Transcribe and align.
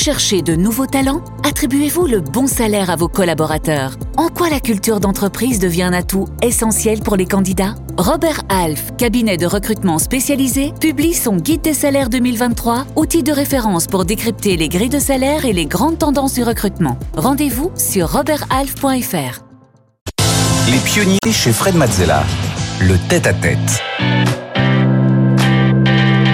cherchez 0.00 0.40
de 0.40 0.56
nouveaux 0.56 0.86
talents 0.86 1.22
Attribuez-vous 1.46 2.06
le 2.06 2.20
bon 2.20 2.46
salaire 2.46 2.88
à 2.88 2.96
vos 2.96 3.08
collaborateurs. 3.08 3.96
En 4.16 4.28
quoi 4.28 4.48
la 4.48 4.58
culture 4.58 4.98
d'entreprise 4.98 5.58
devient 5.58 5.82
un 5.82 5.92
atout 5.92 6.26
essentiel 6.42 7.00
pour 7.00 7.16
les 7.16 7.26
candidats? 7.26 7.74
Robert 7.98 8.40
Half, 8.48 8.96
cabinet 8.96 9.36
de 9.36 9.44
recrutement 9.44 9.98
spécialisé, 9.98 10.72
publie 10.80 11.12
son 11.12 11.36
Guide 11.36 11.60
des 11.60 11.74
salaires 11.74 12.08
2023, 12.08 12.86
outil 12.96 13.22
de 13.22 13.30
référence 13.30 13.88
pour 13.88 14.06
décrypter 14.06 14.56
les 14.56 14.70
grilles 14.70 14.88
de 14.88 14.98
salaire 14.98 15.44
et 15.44 15.52
les 15.52 15.66
grandes 15.66 15.98
tendances 15.98 16.32
du 16.32 16.44
recrutement. 16.44 16.98
Rendez-vous 17.14 17.70
sur 17.76 18.10
roberthalf.fr. 18.10 19.40
Les 20.70 20.78
pionniers 20.78 21.18
chez 21.30 21.52
Fred 21.52 21.74
Mazzella. 21.74 22.24
Le 22.80 22.96
tête-à-tête. 23.10 23.82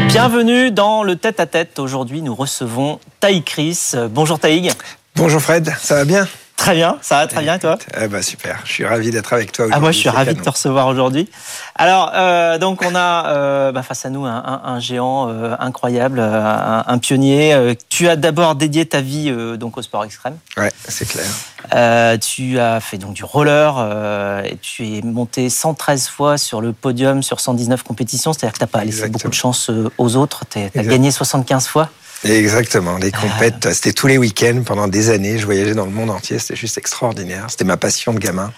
Bienvenue 0.06 0.70
dans 0.70 1.02
le 1.02 1.16
tête-à-tête. 1.16 1.80
Aujourd'hui, 1.80 2.22
nous 2.22 2.34
recevons 2.34 3.00
Taïg 3.26 3.42
Chris. 3.42 3.90
Bonjour 4.10 4.38
Taïg. 4.38 4.70
Bonjour 5.16 5.42
Fred, 5.42 5.74
ça 5.80 5.96
va 5.96 6.04
bien? 6.04 6.28
Très 6.56 6.76
bien, 6.76 6.96
ça 7.02 7.16
va 7.16 7.26
très 7.26 7.42
bien 7.42 7.58
toi? 7.58 7.76
eh 8.00 8.06
ben, 8.06 8.22
Super, 8.22 8.60
je 8.64 8.70
suis 8.70 8.84
ravi 8.84 9.10
d'être 9.10 9.32
avec 9.32 9.50
toi 9.50 9.64
aujourd'hui. 9.64 9.76
Ah, 9.76 9.80
moi 9.80 9.90
je 9.90 9.98
suis 9.98 10.08
ravi 10.08 10.32
de 10.32 10.40
te 10.40 10.48
recevoir 10.48 10.86
aujourd'hui. 10.86 11.28
Alors, 11.74 12.12
euh, 12.14 12.56
donc 12.58 12.82
on 12.86 12.94
a 12.94 13.26
euh, 13.26 13.72
bah, 13.72 13.82
face 13.82 14.06
à 14.06 14.10
nous 14.10 14.24
un, 14.26 14.78
géant 14.78 15.28
euh, 15.28 15.56
incroyable, 15.58 16.20
un, 16.20 16.98
pionnier. 16.98 17.76
tu 17.88 18.08
as 18.08 18.14
d'abord 18.14 18.54
dédié 18.54 18.86
ta 18.86 19.00
vie 19.00 19.34
donc 19.58 19.76
au 19.76 19.82
sport 19.82 20.04
extrême. 20.04 20.38
Ouais, 20.56 20.70
c'est 20.86 21.08
clair. 21.08 22.20
tu 22.20 22.60
as 22.60 22.78
fait 22.78 22.98
donc 22.98 23.14
du 23.14 23.24
roller 23.24 24.44
et 24.44 24.56
tu 24.58 24.98
es 24.98 25.02
monté 25.02 25.50
113 25.50 26.06
fois 26.06 26.38
sur 26.38 26.60
le 26.60 26.72
podium 26.72 27.24
sur 27.24 27.40
119 27.40 27.82
compétitions, 27.82 28.32
c'est-à-dire 28.32 28.52
que 28.52 28.58
tu 28.58 28.62
n'as 28.62 28.68
pas 28.68 28.84
laissé 28.84 29.08
beaucoup 29.08 29.28
de 29.28 29.34
chance 29.34 29.68
aux 29.98 30.14
autres, 30.14 30.44
tu 30.48 30.60
as 30.60 30.84
gagné 30.84 31.10
75 31.10 31.66
fois. 31.66 31.90
Exactement, 32.24 32.96
les 32.96 33.12
compètes, 33.12 33.72
c'était 33.72 33.92
tous 33.92 34.06
les 34.06 34.18
week-ends 34.18 34.62
pendant 34.64 34.88
des 34.88 35.10
années. 35.10 35.38
Je 35.38 35.44
voyageais 35.44 35.74
dans 35.74 35.84
le 35.84 35.90
monde 35.90 36.10
entier, 36.10 36.38
c'était 36.38 36.56
juste 36.56 36.78
extraordinaire. 36.78 37.46
C'était 37.48 37.64
ma 37.64 37.76
passion 37.76 38.12
de 38.12 38.18
gamin. 38.18 38.52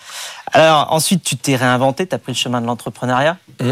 Alors 0.52 0.92
ensuite, 0.92 1.22
tu 1.22 1.36
t'es 1.36 1.56
réinventé, 1.56 2.06
tu 2.06 2.14
as 2.14 2.18
pris 2.18 2.32
le 2.32 2.38
chemin 2.38 2.60
de 2.60 2.66
l'entrepreneuriat. 2.66 3.36
Mmh. 3.60 3.70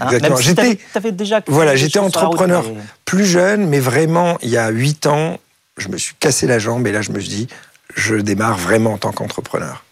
Hein, 0.00 0.06
Exactement. 0.06 0.36
j'étais, 0.36 1.12
déjà 1.12 1.40
voilà, 1.46 1.76
j'étais 1.76 1.98
entrepreneur 1.98 2.64
plus 3.04 3.26
jeune, 3.26 3.66
mais 3.68 3.78
vraiment 3.78 4.38
il 4.42 4.48
y 4.48 4.56
a 4.56 4.68
huit 4.68 5.06
ans, 5.06 5.38
je 5.76 5.88
me 5.88 5.98
suis 5.98 6.14
cassé 6.14 6.46
la 6.46 6.58
jambe 6.58 6.86
et 6.86 6.92
là 6.92 7.02
je 7.02 7.10
me 7.10 7.20
suis 7.20 7.28
dit, 7.28 7.48
je 7.94 8.16
démarre 8.16 8.56
vraiment 8.56 8.94
en 8.94 8.98
tant 8.98 9.12
qu'entrepreneur. 9.12 9.84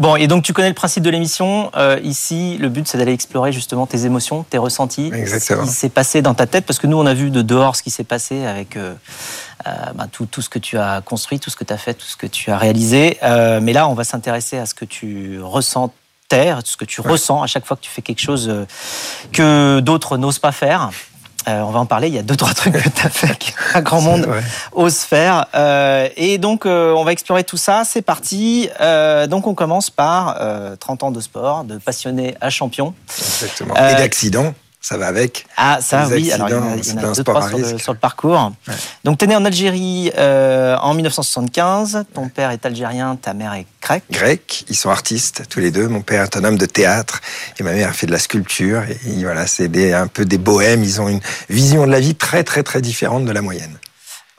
Bon, 0.00 0.16
et 0.16 0.28
donc 0.28 0.42
tu 0.42 0.54
connais 0.54 0.70
le 0.70 0.74
principe 0.74 1.02
de 1.02 1.10
l'émission. 1.10 1.70
Euh, 1.76 2.00
ici, 2.02 2.56
le 2.58 2.70
but, 2.70 2.88
c'est 2.88 2.96
d'aller 2.96 3.12
explorer 3.12 3.52
justement 3.52 3.86
tes 3.86 4.06
émotions, 4.06 4.44
tes 4.48 4.56
ressentis, 4.56 5.10
Exactement. 5.12 5.66
ce 5.66 5.70
qui 5.70 5.76
s'est 5.76 5.90
passé 5.90 6.22
dans 6.22 6.32
ta 6.32 6.46
tête, 6.46 6.64
parce 6.64 6.78
que 6.78 6.86
nous, 6.86 6.96
on 6.96 7.04
a 7.04 7.12
vu 7.12 7.30
de 7.30 7.42
dehors 7.42 7.76
ce 7.76 7.82
qui 7.82 7.90
s'est 7.90 8.02
passé 8.02 8.46
avec 8.46 8.78
euh, 8.78 8.94
euh, 9.66 9.70
bah, 9.94 10.06
tout, 10.10 10.24
tout, 10.24 10.40
ce 10.40 10.48
que 10.48 10.58
tu 10.58 10.78
as 10.78 11.02
construit, 11.02 11.38
tout 11.38 11.50
ce 11.50 11.56
que 11.56 11.64
tu 11.64 11.74
as 11.74 11.76
fait, 11.76 11.92
tout 11.92 12.06
ce 12.06 12.16
que 12.16 12.26
tu 12.26 12.50
as 12.50 12.56
réalisé. 12.56 13.18
mais 13.60 13.74
là, 13.74 13.88
on 13.88 13.94
va 13.94 14.04
s'intéresser 14.04 14.56
à 14.56 14.64
ce 14.64 14.74
que 14.74 14.86
tu 14.86 15.38
ressens 15.42 15.92
ce 16.32 16.76
que 16.76 16.84
tu 16.84 17.00
ressens 17.00 17.42
à 17.42 17.48
chaque 17.48 17.66
fois 17.66 17.76
que 17.76 17.82
tu 17.82 17.90
fais 17.90 18.02
quelque 18.02 18.20
chose 18.20 18.50
que 19.32 19.80
d'autres 19.80 20.16
n'osent 20.16 20.38
pas 20.38 20.52
faire. 20.52 20.90
Euh, 21.48 21.60
on 21.62 21.70
va 21.70 21.80
en 21.80 21.86
parler. 21.86 22.08
Il 22.08 22.14
y 22.14 22.18
a 22.18 22.22
deux 22.22 22.36
trois 22.36 22.54
trucs 22.54 22.74
que 22.74 22.88
tu 22.88 23.06
as 23.06 23.10
fait 23.10 23.36
qu'un 23.38 23.80
grand 23.80 24.00
monde 24.00 24.28
ose 24.72 24.98
faire. 24.98 25.46
Euh, 25.54 26.08
et 26.16 26.38
donc 26.38 26.66
euh, 26.66 26.92
on 26.92 27.04
va 27.04 27.12
explorer 27.12 27.44
tout 27.44 27.56
ça. 27.56 27.82
C'est 27.84 28.02
parti. 28.02 28.68
donc 29.28 29.46
on 29.46 29.54
commence 29.54 29.90
par 29.90 30.38
30 30.78 31.02
ans 31.04 31.10
de 31.10 31.20
sport, 31.20 31.64
de 31.64 31.78
passionné 31.78 32.34
à 32.40 32.50
champion. 32.50 32.94
Exactement. 33.08 33.74
et 33.74 33.94
d'accident 33.94 34.54
ça 34.80 34.96
va 34.96 35.08
avec. 35.08 35.46
Ah, 35.56 35.78
ça, 35.82 36.08
oui. 36.10 36.32
Alors, 36.32 36.48
il 36.48 36.52
y 36.52 36.54
en 36.54 36.62
a, 36.62 36.76
il 36.76 36.88
y 36.88 36.92
en 36.92 36.98
a 36.98 37.12
deux, 37.14 37.22
trois 37.22 37.48
sur 37.48 37.58
le, 37.58 37.78
sur 37.78 37.92
le, 37.92 37.98
parcours. 37.98 38.52
Donc, 39.04 39.18
tu 39.18 39.26
es 39.26 39.28
né 39.28 39.36
en 39.36 39.44
Algérie 39.44 40.10
euh, 40.16 40.76
en 40.78 40.94
1975. 40.94 42.04
Ton 42.14 42.28
père 42.28 42.50
est 42.50 42.64
algérien, 42.64 43.16
ta 43.16 43.34
mère 43.34 43.52
est 43.52 43.66
grecque. 43.82 44.04
Grec. 44.10 44.64
Ils 44.70 44.76
sont 44.76 44.88
artistes, 44.88 45.44
tous 45.50 45.60
les 45.60 45.70
deux. 45.70 45.86
Mon 45.86 46.00
père 46.00 46.22
est 46.22 46.36
un 46.36 46.44
homme 46.44 46.56
de 46.56 46.66
théâtre 46.66 47.20
et 47.58 47.62
ma 47.62 47.72
mère 47.72 47.94
fait 47.94 48.06
de 48.06 48.12
la 48.12 48.18
sculpture. 48.18 48.82
Et 49.06 49.22
voilà, 49.22 49.46
c'est 49.46 49.92
un 49.92 50.06
peu 50.06 50.24
des 50.24 50.38
bohèmes. 50.38 50.82
Ils 50.82 51.00
ont 51.00 51.08
une 51.08 51.20
vision 51.50 51.86
de 51.86 51.92
la 51.92 52.00
vie 52.00 52.14
très, 52.14 52.42
très, 52.42 52.62
très 52.62 52.80
différente 52.80 53.26
de 53.26 53.32
la 53.32 53.42
moyenne. 53.42 53.76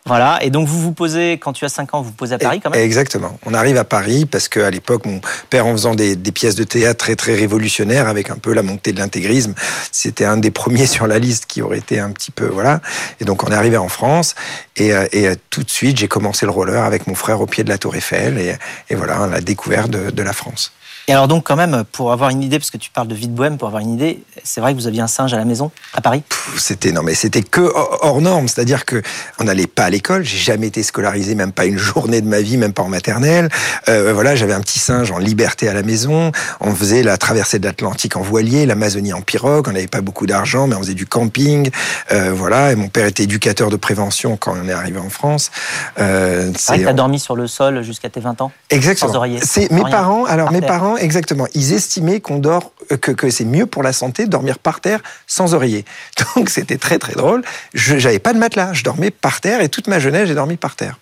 Voilà, 0.07 0.39
et 0.41 0.50
donc 0.50 0.67
vous 0.67 0.79
vous 0.79 0.94
posez, 0.94 1.34
quand 1.34 1.53
tu 1.53 1.63
as 1.63 1.69
5 1.69 1.94
ans, 1.94 2.01
vous 2.01 2.09
vous 2.09 2.16
posez 2.16 2.34
à 2.34 2.39
Paris 2.39 2.59
quand 2.59 2.72
même? 2.72 2.79
Exactement. 2.79 3.38
On 3.45 3.53
arrive 3.53 3.78
à 3.78 3.84
Paris 3.84 4.25
parce 4.25 4.50
qu'à 4.50 4.72
l'époque, 4.72 5.06
mon 5.06 5.22
père, 5.50 5.67
en 5.67 5.73
faisant 5.73 5.94
des, 5.94 6.16
pièces 6.31 6.56
de 6.56 6.63
théâtre 6.63 7.06
très 7.06 7.16
très 7.16 7.35
révolutionnaires, 7.35 8.07
avec 8.07 8.31
un 8.31 8.38
peu 8.38 8.53
la 8.53 8.63
montée 8.63 8.94
de 8.94 9.00
l'intégrisme, 9.00 9.53
c'était 9.91 10.25
un 10.25 10.38
des 10.38 10.51
premiers 10.62 10.88
sur 10.88 11.06
la 11.06 11.19
liste 11.19 11.45
qui 11.45 11.62
aurait 11.62 11.78
été 11.78 12.00
un 12.00 12.12
petit 12.12 12.31
peu... 12.31 12.47
Voilà. 12.47 12.81
Et 13.19 13.25
donc 13.25 13.44
on 13.44 13.47
est 13.51 13.56
arrivé 13.56 13.78
en 13.78 13.89
France, 13.89 14.34
et, 14.75 14.94
euh, 14.94 15.07
et 15.12 15.28
euh, 15.28 15.35
tout 15.51 15.63
de 15.63 15.69
suite, 15.69 15.97
j'ai 15.97 16.07
commencé 16.07 16.45
le 16.45 16.51
roller 16.51 16.83
avec 16.83 17.06
mon 17.06 17.16
frère 17.16 17.39
au 17.39 17.45
pied 17.45 17.63
de 17.63 17.69
la 17.69 17.78
Tour 17.78 17.95
Eiffel, 17.95 18.39
et, 18.39 18.56
et 18.89 18.95
voilà, 18.95 19.28
la 19.28 19.41
découverte 19.41 19.91
de, 19.91 20.09
de 20.09 20.23
la 20.23 20.33
France. 20.33 20.72
Et 21.12 21.14
alors 21.14 21.28
donc 21.28 21.44
quand 21.44 21.58
même, 21.58 21.84
pour 21.92 22.14
avoir 22.14 22.30
une 22.30 22.42
idée, 22.42 22.58
parce 22.58 22.72
que 22.72 22.78
tu 22.78 22.90
parles 22.90 23.10
de 23.10 23.16
vie 23.16 23.28
de 23.28 23.34
bohème, 23.34 23.58
pour 23.58 23.68
avoir 23.68 23.84
une 23.84 23.94
idée, 23.94 24.24
c'est 24.46 24.62
vrai 24.62 24.72
que 24.72 24.80
vous 24.80 24.88
aviez 24.88 25.02
un 25.02 25.08
singe 25.08 25.34
à 25.34 25.38
la 25.38 25.44
maison, 25.44 25.70
à 25.94 26.00
Paris? 26.00 26.24
C'était 26.58 26.94
non 26.94 27.04
mais 27.04 27.16
c'était 27.16 27.42
que 27.42 27.70
hors 27.76 28.22
norme, 28.22 28.48
c'est-à-dire 28.48 28.86
que 28.86 29.02
on 29.38 29.44
n'allait 29.44 29.68
pas 29.68 29.84
à 29.84 29.90
l'école, 29.90 30.24
j'ai 30.24 30.38
jamais 30.38 30.68
été 30.68 30.84
scolarisé, 30.84 31.36
même 31.36 31.52
pas 31.52 31.66
une 31.66 31.78
journée 31.78 32.22
de 32.22 32.28
ma 32.30 32.40
vie, 32.40 32.56
même 32.56 32.72
pas 32.72 32.84
en 32.84 32.88
maternelle. 32.88 33.50
Euh, 33.90 34.14
voilà, 34.14 34.38
j'avais 34.38 34.54
un 34.54 34.62
petit 34.62 34.80
singe 34.80 35.12
en 35.12 35.18
liberté 35.18 35.68
à 35.68 35.74
la 35.74 35.84
maison, 35.84 36.32
on 36.62 36.74
faisait 36.74 37.04
la 37.04 37.18
traversée 37.18 37.60
de 37.60 37.66
l'Atlantique 37.66 38.16
en 38.16 38.22
voilier, 38.22 38.66
l'Amazonie 38.66 39.12
en 39.12 39.22
pirogue, 39.22 39.68
on 39.68 39.74
n'avait 39.74 39.88
pas 39.88 40.00
beaucoup 40.00 40.28
d'argent, 40.28 40.66
mais 40.68 40.78
on 40.78 40.80
faisait 40.80 40.94
du 40.94 41.08
camping, 41.08 41.72
euh, 42.14 42.32
voilà. 42.34 42.72
Et 42.72 42.76
mon 42.78 42.88
père 42.88 43.08
était 43.08 43.24
éducateur 43.24 43.70
de 43.70 43.76
prévention 43.76 44.38
quand 44.38 44.56
on 44.64 44.70
est 44.70 44.72
arrivé 44.72 45.00
en 45.00 45.10
France. 45.10 45.52
Euh, 46.00 46.54
c'est 46.56 46.72
vrai 46.72 46.84
que 46.84 46.88
t'as 46.88 46.94
dormi 46.94 47.20
sur 47.20 47.36
le 47.36 47.48
sol 47.48 47.82
jusqu'à 47.82 48.08
tes 48.08 48.22
20 48.22 48.40
ans? 48.40 48.54
Exactement. 48.70 49.12
Sans 49.12 49.18
oreiller. 49.18 49.42
C'est 49.44 49.70
mes 49.72 49.82
parents. 49.82 50.24
Alors 50.24 50.54
mes 50.54 50.62
parents 50.62 50.96
exactement. 51.01 51.47
Ils 51.53 51.73
estimaient 51.73 52.19
qu'on 52.19 52.39
dort, 52.39 52.72
euh, 52.91 52.97
que, 52.97 53.29
c'est 53.29 53.45
mieux 53.45 53.66
pour 53.66 53.84
la 53.84 53.94
santé 53.94 54.25
de 54.25 54.29
dormir 54.29 54.59
par 54.59 54.81
terre 54.81 55.01
sans 55.28 55.53
oreiller. 55.53 55.85
Donc 56.35 56.50
c'était 56.50 56.78
très 56.78 57.00
très 57.00 57.13
drôle. 57.13 57.44
Je 57.73 57.95
n'avais 57.95 58.19
pas 58.19 58.34
de 58.34 58.39
matelas, 58.39 58.73
je 58.73 58.84
dormais 58.84 59.12
par 59.12 59.41
terre 59.41 59.62
et 59.62 59.69
toute 59.69 59.88
ma 59.88 60.00
jeunesse 60.00 60.28
j'ai 60.28 60.35
dormi 60.35 60.57
par 60.57 60.75
terre. 60.75 60.97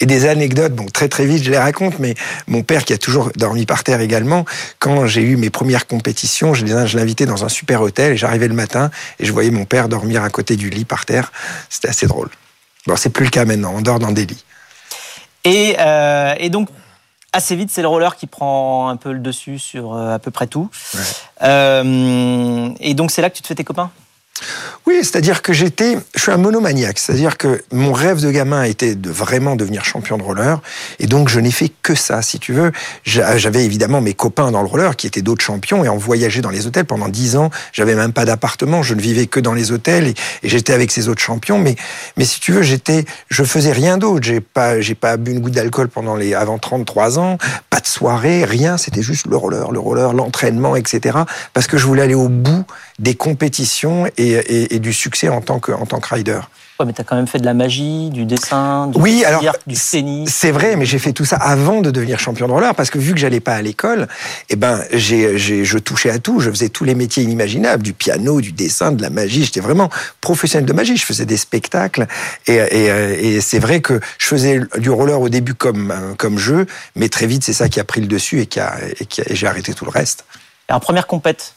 Et 0.00 0.06
des 0.06 0.26
anecdotes, 0.26 0.74
bon, 0.74 0.86
très 0.86 1.08
très 1.08 1.26
vite, 1.26 1.42
je 1.42 1.50
les 1.50 1.58
raconte, 1.58 1.98
mais 1.98 2.14
mon 2.46 2.62
père 2.62 2.84
qui 2.84 2.92
a 2.92 2.98
toujours 2.98 3.32
dormi 3.34 3.66
par 3.66 3.82
terre 3.82 4.00
également, 4.00 4.44
quand 4.78 5.06
j'ai 5.06 5.22
eu 5.22 5.36
mes 5.36 5.50
premières 5.50 5.88
compétitions, 5.88 6.54
je 6.54 6.64
l'invitais 6.96 7.26
dans 7.26 7.44
un 7.44 7.48
super 7.48 7.82
hôtel 7.82 8.12
et 8.12 8.16
j'arrivais 8.16 8.46
le 8.46 8.54
matin 8.54 8.92
et 9.18 9.24
je 9.24 9.32
voyais 9.32 9.50
mon 9.50 9.64
père 9.64 9.88
dormir 9.88 10.22
à 10.22 10.30
côté 10.30 10.54
du 10.54 10.70
lit 10.70 10.84
par 10.84 11.04
terre. 11.04 11.32
C'était 11.68 11.88
assez 11.88 12.06
drôle. 12.06 12.28
Bon, 12.86 12.94
c'est 12.94 13.10
plus 13.10 13.24
le 13.24 13.30
cas 13.30 13.44
maintenant, 13.44 13.72
on 13.74 13.80
dort 13.80 13.98
dans 13.98 14.12
des 14.12 14.24
lits. 14.24 14.44
Et, 15.44 15.76
euh, 15.80 16.34
et 16.38 16.48
donc, 16.48 16.68
assez 17.32 17.56
vite, 17.56 17.70
c'est 17.70 17.82
le 17.82 17.88
roller 17.88 18.16
qui 18.16 18.26
prend 18.26 18.88
un 18.88 18.96
peu 18.96 19.12
le 19.12 19.18
dessus 19.18 19.58
sur 19.58 19.94
euh, 19.94 20.14
à 20.14 20.18
peu 20.18 20.30
près 20.30 20.46
tout. 20.46 20.70
Euh, 21.42 22.70
et 22.80 22.94
donc, 22.94 23.10
c'est 23.10 23.22
là 23.22 23.30
que 23.30 23.36
tu 23.36 23.42
te 23.42 23.46
fais 23.46 23.54
tes 23.54 23.64
copains? 23.64 23.90
Oui, 24.86 24.98
c'est-à-dire 25.02 25.42
que 25.42 25.52
j'étais, 25.52 25.98
je 26.14 26.20
suis 26.20 26.32
un 26.32 26.38
monomaniaque, 26.38 26.98
c'est-à-dire 26.98 27.36
que 27.36 27.62
mon 27.72 27.92
rêve 27.92 28.22
de 28.22 28.30
gamin 28.30 28.62
était 28.62 28.94
de 28.94 29.10
vraiment 29.10 29.56
devenir 29.56 29.84
champion 29.84 30.16
de 30.16 30.22
roller, 30.22 30.60
et 30.98 31.06
donc 31.06 31.28
je 31.28 31.40
n'ai 31.40 31.50
fait 31.50 31.70
que 31.82 31.94
ça, 31.94 32.22
si 32.22 32.38
tu 32.38 32.52
veux. 32.52 32.72
J'avais 33.04 33.64
évidemment 33.64 34.00
mes 34.00 34.14
copains 34.14 34.50
dans 34.50 34.62
le 34.62 34.68
roller 34.68 34.96
qui 34.96 35.06
étaient 35.06 35.22
d'autres 35.22 35.44
champions, 35.44 35.84
et 35.84 35.88
on 35.88 35.96
voyageait 35.96 36.40
dans 36.40 36.50
les 36.50 36.66
hôtels 36.66 36.84
pendant 36.84 37.08
dix 37.08 37.36
ans. 37.36 37.50
J'avais 37.72 37.94
même 37.94 38.12
pas 38.12 38.24
d'appartement, 38.24 38.82
je 38.82 38.94
ne 38.94 39.00
vivais 39.00 39.26
que 39.26 39.40
dans 39.40 39.54
les 39.54 39.72
hôtels, 39.72 40.08
et, 40.08 40.14
j'étais 40.42 40.72
avec 40.72 40.90
ces 40.90 41.08
autres 41.08 41.22
champions. 41.22 41.58
Mais, 41.58 41.76
mais 42.16 42.24
si 42.24 42.40
tu 42.40 42.52
veux, 42.52 42.62
j'étais, 42.62 43.04
je 43.28 43.44
faisais 43.44 43.72
rien 43.72 43.98
d'autre. 43.98 44.24
J'ai 44.24 44.40
pas, 44.40 44.80
j'ai 44.80 44.94
pas 44.94 45.16
bu 45.16 45.32
une 45.32 45.40
goutte 45.40 45.54
d'alcool 45.54 45.88
pendant 45.88 46.16
les 46.16 46.34
avant 46.34 46.58
33 46.58 47.18
ans, 47.18 47.38
pas 47.70 47.80
de 47.80 47.86
soirée, 47.86 48.44
rien. 48.44 48.76
C'était 48.76 49.02
juste 49.02 49.26
le 49.26 49.36
roller, 49.36 49.70
le 49.70 49.78
roller, 49.78 50.12
l'entraînement, 50.12 50.76
etc. 50.76 51.18
Parce 51.52 51.66
que 51.66 51.76
je 51.76 51.86
voulais 51.86 52.02
aller 52.02 52.14
au 52.14 52.28
bout 52.28 52.64
des 52.98 53.14
compétitions 53.14 54.06
et, 54.16 54.74
et, 54.74 54.78
du 54.80 54.92
succès 54.92 55.28
en 55.28 55.40
tant 55.40 55.60
que, 55.60 55.70
en 55.70 55.86
tant 55.86 56.00
que 56.00 56.14
rider. 56.14 56.40
Ouais, 56.80 56.86
mais 56.86 56.92
tu 56.92 57.00
as 57.00 57.04
quand 57.04 57.16
même 57.16 57.26
fait 57.26 57.38
de 57.38 57.44
la 57.44 57.54
magie, 57.54 58.08
du 58.10 58.24
dessin, 58.24 58.86
du, 58.86 59.00
oui, 59.00 59.24
alors, 59.24 59.42
du 59.66 59.76
tennis. 59.76 60.30
C'est 60.32 60.52
vrai, 60.52 60.76
mais 60.76 60.84
j'ai 60.84 61.00
fait 61.00 61.12
tout 61.12 61.24
ça 61.24 61.36
avant 61.36 61.80
de 61.80 61.90
devenir 61.90 62.20
champion 62.20 62.46
de 62.46 62.52
roller 62.52 62.74
parce 62.74 62.90
que 62.90 62.98
vu 62.98 63.14
que 63.14 63.18
j'allais 63.18 63.40
pas 63.40 63.54
à 63.54 63.62
l'école, 63.62 64.06
eh 64.48 64.54
ben, 64.54 64.80
j'ai, 64.92 65.38
je 65.38 65.78
touchais 65.78 66.10
à 66.10 66.20
tout. 66.20 66.38
Je 66.38 66.50
faisais 66.50 66.68
tous 66.68 66.84
les 66.84 66.94
métiers 66.94 67.24
inimaginables, 67.24 67.82
du 67.82 67.94
piano, 67.94 68.40
du 68.40 68.52
dessin, 68.52 68.92
de 68.92 69.02
la 69.02 69.10
magie. 69.10 69.44
J'étais 69.44 69.60
vraiment 69.60 69.90
professionnel 70.20 70.66
de 70.66 70.72
magie. 70.72 70.96
Je 70.96 71.04
faisais 71.04 71.26
des 71.26 71.36
spectacles 71.36 72.06
et, 72.46 72.54
et, 72.54 73.34
et 73.34 73.40
c'est 73.40 73.58
vrai 73.58 73.80
que 73.80 74.00
je 74.18 74.26
faisais 74.26 74.60
du 74.78 74.90
roller 74.90 75.20
au 75.20 75.28
début 75.28 75.54
comme, 75.54 75.94
comme 76.16 76.38
jeu, 76.38 76.66
mais 76.94 77.08
très 77.08 77.26
vite, 77.26 77.42
c'est 77.42 77.52
ça 77.52 77.68
qui 77.68 77.80
a 77.80 77.84
pris 77.84 78.00
le 78.00 78.06
dessus 78.06 78.40
et, 78.40 78.46
qui 78.46 78.60
a, 78.60 78.76
et, 79.00 79.04
qui 79.06 79.20
a, 79.20 79.24
et 79.28 79.34
j'ai 79.34 79.48
arrêté 79.48 79.74
tout 79.74 79.84
le 79.84 79.90
reste. 79.90 80.24
Alors, 80.68 80.80
première 80.80 81.06
compète 81.06 81.54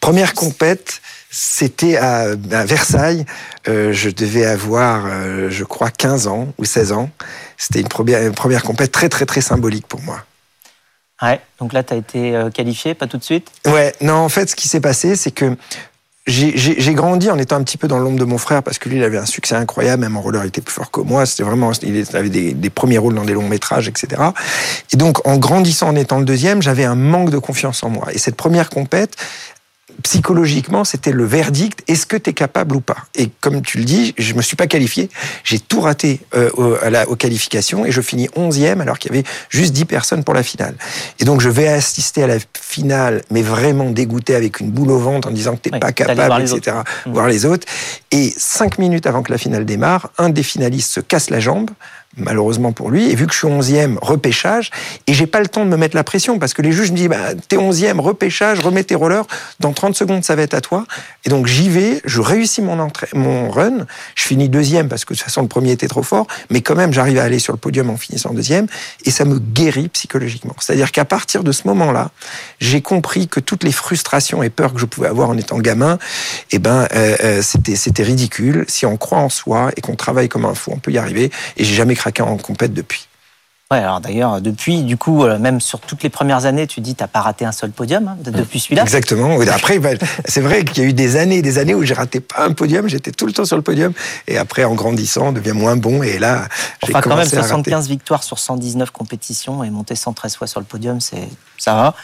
Première 0.00 0.34
compète, 0.34 1.00
c'était 1.30 1.96
à, 1.96 2.34
Versailles. 2.36 3.26
Euh, 3.68 3.92
je 3.92 4.10
devais 4.10 4.46
avoir, 4.46 5.04
euh, 5.06 5.50
je 5.50 5.64
crois, 5.64 5.90
15 5.90 6.26
ans 6.28 6.48
ou 6.58 6.64
16 6.64 6.92
ans. 6.92 7.10
C'était 7.56 7.80
une 7.80 7.88
première, 7.88 8.22
une 8.22 8.34
première 8.34 8.62
compète 8.62 8.92
très, 8.92 9.08
très, 9.08 9.26
très 9.26 9.40
symbolique 9.40 9.86
pour 9.86 10.00
moi. 10.02 10.24
Ouais, 11.22 11.40
donc 11.58 11.72
là, 11.72 11.82
tu 11.82 11.94
as 11.94 11.96
été 11.96 12.36
euh, 12.36 12.50
qualifié, 12.50 12.94
pas 12.94 13.06
tout 13.06 13.16
de 13.16 13.24
suite? 13.24 13.50
Ouais, 13.66 13.94
non, 14.00 14.14
en 14.14 14.28
fait, 14.28 14.50
ce 14.50 14.56
qui 14.56 14.68
s'est 14.68 14.80
passé, 14.80 15.16
c'est 15.16 15.30
que 15.30 15.56
j'ai 16.26 16.94
grandi 16.94 17.30
en 17.30 17.38
étant 17.38 17.56
un 17.56 17.62
petit 17.62 17.76
peu 17.76 17.86
dans 17.86 17.98
l'ombre 17.98 18.18
de 18.18 18.24
mon 18.24 18.36
frère 18.36 18.62
parce 18.62 18.78
que 18.78 18.88
lui, 18.88 18.96
il 18.96 19.04
avait 19.04 19.16
un 19.16 19.26
succès 19.26 19.54
incroyable, 19.54 20.02
même 20.02 20.16
en 20.16 20.20
roller, 20.20 20.42
il 20.42 20.48
était 20.48 20.60
plus 20.60 20.74
fort 20.74 20.90
que 20.90 21.00
moi. 21.00 21.24
C'était 21.24 21.44
vraiment, 21.44 21.70
il 21.82 22.04
avait 22.14 22.28
des, 22.28 22.52
des, 22.52 22.70
premiers 22.70 22.98
rôles 22.98 23.14
dans 23.14 23.24
des 23.24 23.32
longs 23.32 23.48
métrages, 23.48 23.88
etc. 23.88 24.22
Et 24.92 24.96
donc, 24.96 25.26
en 25.26 25.36
grandissant, 25.36 25.88
en 25.88 25.96
étant 25.96 26.18
le 26.18 26.24
deuxième, 26.24 26.62
j'avais 26.62 26.84
un 26.84 26.96
manque 26.96 27.30
de 27.30 27.38
confiance 27.38 27.82
en 27.84 27.90
moi. 27.90 28.08
Et 28.12 28.18
cette 28.18 28.36
première 28.36 28.70
compète, 28.70 29.16
psychologiquement, 30.02 30.84
c'était 30.84 31.12
le 31.12 31.24
verdict. 31.24 31.82
Est-ce 31.88 32.06
que 32.06 32.16
tu 32.16 32.30
es 32.30 32.32
capable 32.32 32.76
ou 32.76 32.80
pas? 32.80 32.96
Et 33.14 33.30
comme 33.40 33.62
tu 33.62 33.78
le 33.78 33.84
dis, 33.84 34.14
je 34.18 34.34
me 34.34 34.42
suis 34.42 34.56
pas 34.56 34.66
qualifié. 34.66 35.08
J'ai 35.44 35.58
tout 35.58 35.80
raté 35.80 36.20
euh, 36.34 36.76
à 36.82 36.90
la, 36.90 37.08
aux 37.08 37.16
qualifications 37.16 37.84
et 37.84 37.92
je 37.92 38.00
finis 38.00 38.28
11e 38.36 38.80
alors 38.80 38.98
qu'il 38.98 39.12
y 39.12 39.18
avait 39.18 39.26
juste 39.48 39.72
10 39.72 39.84
personnes 39.84 40.24
pour 40.24 40.34
la 40.34 40.42
finale. 40.42 40.74
Et 41.18 41.24
donc, 41.24 41.40
je 41.40 41.48
vais 41.48 41.68
assister 41.68 42.22
à 42.22 42.26
la 42.26 42.38
finale, 42.60 43.22
mais 43.30 43.42
vraiment 43.42 43.90
dégoûté 43.90 44.34
avec 44.34 44.60
une 44.60 44.70
boule 44.70 44.90
au 44.90 44.98
ventre 44.98 45.28
en 45.28 45.32
disant 45.32 45.56
que 45.56 45.68
t'es 45.68 45.78
pas 45.78 45.92
capable, 45.92 46.42
etc. 46.42 46.78
Mmh. 47.06 47.12
Voir 47.12 47.28
les 47.28 47.44
autres. 47.44 47.66
Et 48.10 48.32
cinq 48.36 48.78
minutes 48.78 49.06
avant 49.06 49.22
que 49.22 49.32
la 49.32 49.38
finale 49.38 49.64
démarre, 49.64 50.10
un 50.18 50.28
des 50.28 50.42
finalistes 50.42 50.92
se 50.92 51.00
casse 51.00 51.30
la 51.30 51.40
jambe 51.40 51.70
malheureusement 52.16 52.72
pour 52.72 52.90
lui. 52.90 53.10
Et 53.10 53.14
vu 53.14 53.26
que 53.26 53.32
je 53.32 53.38
suis 53.38 53.48
11e, 53.48 53.96
repêchage, 54.00 54.70
et 55.06 55.14
j'ai 55.14 55.26
pas 55.26 55.40
le 55.40 55.48
temps 55.48 55.64
de 55.64 55.70
me 55.70 55.76
mettre 55.76 55.96
la 55.96 56.04
pression 56.04 56.38
parce 56.38 56.54
que 56.54 56.62
les 56.62 56.72
juges 56.72 56.90
me 56.90 56.96
disent 56.96 57.08
bah, 57.08 57.34
T'es 57.48 57.56
11e, 57.56 58.00
repêchage, 58.00 58.60
remets 58.60 58.84
tes 58.84 58.94
rollers, 58.94 59.26
dans 59.60 59.72
30 59.72 59.94
secondes 59.94 60.24
ça 60.24 60.34
va 60.34 60.42
être 60.42 60.54
à 60.54 60.60
toi. 60.60 60.86
Et 61.24 61.30
donc 61.30 61.46
j'y 61.46 61.68
vais, 61.68 62.00
je 62.04 62.20
réussis 62.20 62.62
mon, 62.62 62.88
mon 63.14 63.50
run, 63.50 63.86
je 64.14 64.24
finis 64.24 64.48
deuxième 64.48 64.88
parce 64.88 65.04
que 65.04 65.14
de 65.14 65.18
toute 65.18 65.24
façon 65.24 65.42
le 65.42 65.48
premier 65.48 65.72
était 65.72 65.88
trop 65.88 66.02
fort, 66.02 66.26
mais 66.50 66.60
quand 66.60 66.74
même 66.74 66.92
j'arrive 66.92 67.18
à 67.18 67.24
aller 67.24 67.38
sur 67.38 67.52
le 67.52 67.58
podium 67.58 67.90
en 67.90 67.96
finissant 67.96 68.32
deuxième, 68.32 68.66
et 69.04 69.10
ça 69.10 69.24
me 69.24 69.38
guérit 69.38 69.88
psychologiquement. 69.88 70.54
C'est-à-dire 70.60 70.92
qu'à 70.92 71.04
partir 71.04 71.44
de 71.44 71.52
ce 71.52 71.66
moment-là, 71.68 72.10
j'ai 72.60 72.80
compris 72.80 73.28
que 73.28 73.40
toutes 73.40 73.64
les 73.64 73.72
frustrations 73.72 74.42
et 74.42 74.50
peurs 74.50 74.74
que 74.74 74.80
je 74.80 74.86
pouvais 74.86 75.08
avoir 75.08 75.30
en 75.30 75.36
étant 75.36 75.58
gamin, 75.58 75.98
eh 76.50 76.58
ben, 76.58 76.88
euh, 76.94 77.16
euh, 77.22 77.42
c'était, 77.42 77.76
c'était 77.76 78.02
ridicule. 78.02 78.64
Si 78.68 78.86
on 78.86 78.96
croit 78.96 79.18
en 79.18 79.28
soi 79.28 79.70
et 79.76 79.80
qu'on 79.80 79.96
travaille 79.96 80.28
comme 80.28 80.44
un 80.44 80.54
fou, 80.54 80.72
on 80.74 80.78
peut 80.78 80.92
y 80.92 80.98
arriver. 80.98 81.30
Et 81.56 81.64
j'ai 81.64 81.74
jamais 81.74 81.94
en 82.20 82.36
compète 82.36 82.74
depuis. 82.74 83.08
Ouais, 83.72 83.78
alors 83.78 84.00
d'ailleurs, 84.00 84.40
depuis, 84.40 84.84
du 84.84 84.96
coup, 84.96 85.24
euh, 85.24 85.40
même 85.40 85.60
sur 85.60 85.80
toutes 85.80 86.04
les 86.04 86.08
premières 86.08 86.46
années, 86.46 86.68
tu 86.68 86.80
dis, 86.80 86.94
t'as 86.94 87.08
pas 87.08 87.20
raté 87.20 87.44
un 87.44 87.50
seul 87.50 87.72
podium 87.72 88.06
hein, 88.06 88.16
depuis 88.20 88.60
celui-là. 88.60 88.82
Exactement. 88.82 89.40
Après, 89.52 89.80
bah, 89.80 89.90
c'est 90.24 90.40
vrai 90.40 90.64
qu'il 90.64 90.84
y 90.84 90.86
a 90.86 90.88
eu 90.88 90.92
des 90.92 91.16
années, 91.16 91.42
des 91.42 91.58
années 91.58 91.74
où 91.74 91.82
j'ai 91.82 91.94
raté 91.94 92.20
pas 92.20 92.44
un 92.44 92.52
podium, 92.52 92.88
j'étais 92.88 93.10
tout 93.10 93.26
le 93.26 93.32
temps 93.32 93.44
sur 93.44 93.56
le 93.56 93.62
podium, 93.62 93.92
et 94.28 94.38
après, 94.38 94.62
en 94.62 94.76
grandissant, 94.76 95.28
on 95.28 95.32
devient 95.32 95.50
moins 95.50 95.76
bon, 95.76 96.04
et 96.04 96.20
là, 96.20 96.46
j'ai 96.86 96.94
enfin, 96.94 97.00
quand 97.00 97.16
même 97.16 97.26
75 97.26 97.88
victoires 97.88 98.22
sur 98.22 98.38
119 98.38 98.92
compétitions 98.92 99.64
et 99.64 99.70
monter 99.70 99.96
113 99.96 100.36
fois 100.36 100.46
sur 100.46 100.60
le 100.60 100.66
podium, 100.66 101.00
c'est 101.00 101.28
ça 101.58 101.74
va. 101.74 101.94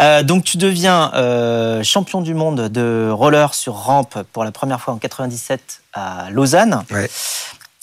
Euh, 0.00 0.22
donc 0.22 0.44
tu 0.44 0.56
deviens 0.56 1.12
euh, 1.14 1.82
champion 1.82 2.22
du 2.22 2.34
monde 2.34 2.68
de 2.68 3.10
roller 3.10 3.54
sur 3.54 3.74
rampe 3.74 4.18
pour 4.32 4.44
la 4.44 4.50
première 4.52 4.80
fois 4.80 4.94
en 4.94 4.96
97 4.96 5.82
à 5.92 6.30
Lausanne. 6.30 6.82
Ouais. 6.90 7.08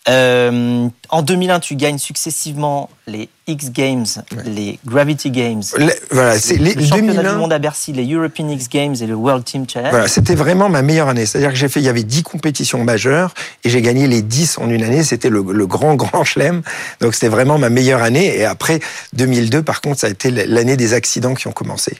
Euh, 0.09 0.87
en 1.09 1.21
2001, 1.21 1.59
tu 1.59 1.75
gagnes 1.75 1.99
successivement 1.99 2.89
les 3.05 3.29
X 3.45 3.69
Games, 3.69 4.05
les 4.45 4.79
Gravity 4.83 5.29
Games, 5.29 5.61
voilà, 6.09 6.39
c'est 6.39 6.57
les 6.57 6.73
le 6.73 6.83
championnat 6.83 7.21
du 7.33 7.37
monde 7.37 7.53
à 7.53 7.59
Bercy, 7.59 7.93
les 7.93 8.11
European 8.11 8.49
X 8.49 8.67
Games 8.67 8.95
et 8.99 9.05
le 9.05 9.13
World 9.13 9.43
Team 9.43 9.65
Challenge. 9.69 9.91
Voilà, 9.91 10.07
c'était 10.07 10.33
vraiment 10.33 10.69
ma 10.69 10.81
meilleure 10.81 11.07
année. 11.07 11.27
C'est-à-dire 11.27 11.51
que 11.51 11.55
j'ai 11.55 11.69
fait, 11.69 11.81
il 11.81 11.85
y 11.85 11.89
avait 11.89 12.03
10 12.03 12.23
compétitions 12.23 12.83
majeures 12.83 13.33
et 13.63 13.69
j'ai 13.69 13.81
gagné 13.83 14.07
les 14.07 14.23
10 14.23 14.57
en 14.57 14.69
une 14.71 14.81
année. 14.81 15.03
C'était 15.03 15.29
le, 15.29 15.43
grand, 15.43 15.93
grand 15.95 16.23
chelem. 16.23 16.63
Donc 16.99 17.13
c'était 17.13 17.29
vraiment 17.29 17.59
ma 17.59 17.69
meilleure 17.69 18.01
année. 18.01 18.35
Et 18.35 18.45
après, 18.45 18.79
2002, 19.13 19.61
par 19.61 19.81
contre, 19.81 19.99
ça 19.99 20.07
a 20.07 20.09
été 20.09 20.31
l'année 20.31 20.77
des 20.77 20.93
accidents 20.93 21.35
qui 21.35 21.47
ont 21.47 21.53
commencé. 21.53 21.99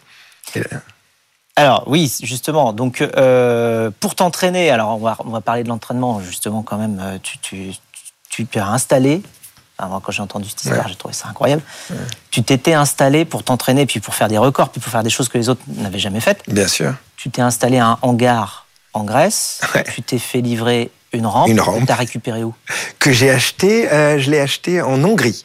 Alors 1.55 1.83
oui, 1.87 2.11
justement. 2.23 2.73
Donc 2.73 3.01
euh, 3.01 3.91
pour 3.99 4.15
t'entraîner, 4.15 4.69
alors 4.69 4.95
on 4.95 4.99
va, 4.99 5.17
on 5.19 5.29
va 5.29 5.41
parler 5.41 5.63
de 5.63 5.69
l'entraînement 5.69 6.21
justement 6.21 6.63
quand 6.63 6.77
même. 6.77 6.99
Euh, 7.01 7.17
tu, 7.21 7.37
tu, 7.39 7.71
tu 8.31 8.45
t'es 8.45 8.59
installé. 8.59 9.21
moi, 9.79 10.01
quand 10.03 10.11
j'ai 10.11 10.23
entendu 10.23 10.49
cette 10.49 10.63
histoire, 10.63 10.87
j'ai 10.87 10.95
trouvé 10.95 11.13
ça 11.13 11.27
incroyable. 11.27 11.61
Tu 12.31 12.41
t'étais 12.41 12.73
installé 12.73 13.25
pour 13.25 13.43
t'entraîner, 13.43 13.85
puis 13.85 13.99
pour 13.99 14.15
faire 14.15 14.29
des 14.29 14.37
records, 14.37 14.69
puis 14.69 14.81
pour 14.81 14.91
faire 14.91 15.03
des 15.03 15.09
choses 15.09 15.29
que 15.29 15.37
les 15.37 15.49
autres 15.49 15.61
n'avaient 15.67 15.99
jamais 15.99 16.21
faites. 16.21 16.41
Bien 16.47 16.67
sûr. 16.67 16.95
Tu 17.17 17.29
t'es 17.29 17.41
installé 17.41 17.77
à 17.77 17.85
un 17.87 17.99
hangar 18.01 18.65
en 18.93 19.03
Grèce. 19.03 19.61
Tu 19.93 20.01
t'es 20.01 20.17
fait 20.17 20.41
livrer 20.41 20.89
une 21.13 21.25
rampe. 21.25 21.49
Une 21.49 21.59
rampe. 21.59 21.85
Tu 21.85 21.91
as 21.91 21.95
récupéré 21.95 22.43
où? 22.43 22.55
Que 22.99 23.11
j'ai 23.11 23.29
acheté, 23.29 23.91
euh, 23.91 24.17
je 24.17 24.31
l'ai 24.31 24.39
acheté 24.39 24.81
en 24.81 25.03
Hongrie. 25.03 25.43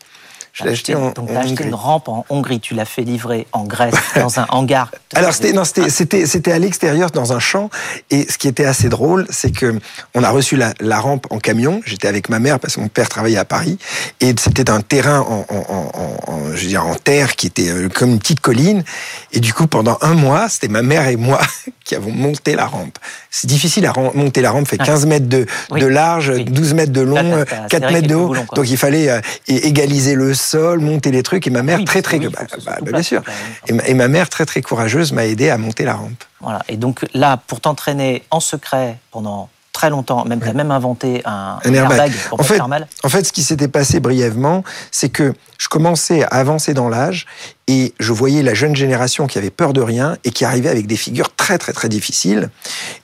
Je 0.57 0.65
l'ai 0.65 0.71
acheté, 0.71 0.95
en, 0.95 1.11
donc, 1.11 1.31
acheté 1.31 1.65
une 1.65 1.75
rampe 1.75 2.09
en 2.09 2.25
Hongrie, 2.31 2.61
tu 2.61 2.73
l'as 2.73 2.87
fait 2.87 3.03
livrer 3.03 3.47
en 3.53 3.65
Grèce, 3.65 3.95
dans 4.17 4.41
un 4.41 4.47
hangar. 4.49 4.91
Alors, 5.15 5.35
c'était, 5.35 5.53
non, 5.53 5.65
c'était, 5.65 5.91
c'était, 5.91 6.25
c'était 6.25 6.51
à 6.51 6.59
l'extérieur, 6.59 7.11
dans 7.11 7.35
un 7.35 7.39
champ. 7.39 7.69
Et 8.11 8.27
ce 8.27 8.39
qui 8.39 8.49
était 8.49 8.65
assez 8.65 8.89
drôle, 8.89 9.27
c'est 9.29 9.51
que 9.51 9.79
on 10.15 10.23
a 10.23 10.31
reçu 10.31 10.57
la, 10.57 10.73
la 10.81 10.99
rampe 10.99 11.27
en 11.29 11.39
camion. 11.41 11.83
J'étais 11.85 12.09
avec 12.09 12.31
ma 12.31 12.39
mère 12.39 12.59
parce 12.59 12.77
que 12.77 12.81
mon 12.81 12.89
père 12.89 13.11
travaillait 13.11 13.37
à 13.37 13.45
Paris. 13.45 13.77
Et 14.21 14.35
c'était 14.39 14.71
un 14.71 14.81
terrain 14.81 15.21
en, 15.21 15.45
en, 15.51 15.91
en, 16.33 16.51
je 16.55 16.63
veux 16.63 16.69
dire, 16.69 16.87
en 16.87 16.95
terre 16.95 17.37
qui 17.37 17.49
était 17.49 17.69
euh, 17.69 17.91
comme 17.91 18.13
une 18.13 18.19
petite 18.19 18.41
colline. 18.41 18.83
Et 19.33 19.41
du 19.41 19.53
coup, 19.53 19.67
pendant 19.67 19.99
un 20.01 20.15
mois, 20.15 20.49
c'était 20.49 20.69
ma 20.69 20.81
mère 20.81 21.07
et 21.07 21.17
moi 21.17 21.39
qui 21.85 21.95
avons 21.95 22.13
monté 22.13 22.55
la 22.55 22.65
rampe. 22.65 22.99
C'est 23.31 23.47
difficile 23.47 23.85
à 23.85 23.93
monter 24.15 24.41
la 24.41 24.53
rampe, 24.53 24.69
fait 24.69 24.79
15 24.79 25.05
mètres 25.05 25.29
de, 25.29 25.45
de 25.71 25.87
large, 25.87 26.33
12 26.33 26.73
mètres 26.73 26.93
de 26.93 27.03
long, 27.03 27.45
4 27.69 27.93
mètres 27.93 28.09
de 28.09 28.15
haut. 28.15 28.35
Donc 28.55 28.71
il 28.71 28.79
fallait 28.79 29.11
euh, 29.11 29.21
égaliser 29.47 30.15
le 30.15 30.33
sol, 30.47 30.81
monter 30.81 31.11
les 31.11 31.23
trucs. 31.23 31.47
Et 31.47 31.51
ma 31.51 31.63
mère, 31.63 31.85
très, 31.85 32.03
très. 32.03 32.19
Bah, 32.19 32.41
bah, 32.65 32.79
bien 32.83 33.03
sûr. 33.03 33.23
Et 33.69 33.95
ma, 33.95 34.09
mère, 34.09 34.29
très, 34.29 34.47
très 34.47 34.63
courageuse, 34.63 35.13
m'a 35.13 35.27
aidé 35.27 35.51
à 35.51 35.59
monter 35.59 35.85
la 35.85 35.95
rampe. 35.95 36.25
Voilà. 36.41 36.63
Et 36.69 36.77
donc 36.77 37.05
là, 37.15 37.39
pour 37.47 37.61
t'entraîner 37.61 38.23
en 38.31 38.41
secret 38.41 38.99
pendant 39.11 39.49
très 39.77 39.91
longtemps, 39.91 40.25
même 40.25 40.41
tu 40.41 40.49
as 40.49 40.55
même 40.55 40.71
inventé 40.71 41.21
un, 41.27 41.59
airbag 41.63 42.11
pour 42.31 42.41
en 42.41 42.43
fait, 42.43 42.55
faire 42.55 42.69
mal. 42.69 42.89
En 43.05 43.11
fait, 43.11 43.25
ce 43.25 43.33
qui 43.33 43.43
s'était 43.43 43.69
passé 43.69 44.01
brièvement, 44.01 44.65
c'est 44.91 45.11
que 45.11 45.35
je 45.59 45.69
commençais 45.69 46.23
à 46.23 46.29
avancer 46.29 46.73
dans 46.73 46.89
l'âge 46.89 47.27
et 47.69 47.93
je 48.01 48.13
voyais 48.15 48.43
la 48.43 48.55
jeune 48.55 48.75
génération 48.75 49.27
qui 49.27 49.37
avait 49.37 49.51
peur 49.51 49.75
de 49.75 49.83
rien 49.83 50.17
et 50.25 50.31
qui 50.31 50.47
arrivait 50.47 50.71
avec 50.71 50.87
des 50.87 50.97
figures 50.97 51.35
très 51.35 51.59
très 51.59 51.75
très 51.75 51.91
difficiles. 51.91 52.49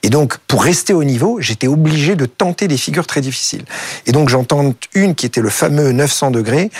Et 0.01 0.09
donc, 0.09 0.37
pour 0.47 0.63
rester 0.63 0.93
au 0.93 1.03
niveau, 1.03 1.39
j'étais 1.39 1.67
obligé 1.67 2.15
de 2.15 2.25
tenter 2.25 2.67
des 2.67 2.77
figures 2.77 3.05
très 3.05 3.21
difficiles. 3.21 3.65
Et 4.07 4.11
donc, 4.11 4.29
j'en 4.29 4.43
tente 4.43 4.77
une 4.95 5.13
qui 5.13 5.27
était 5.27 5.41
le 5.41 5.49
fameux 5.49 5.91
900 5.91 6.31
degrés 6.31 6.71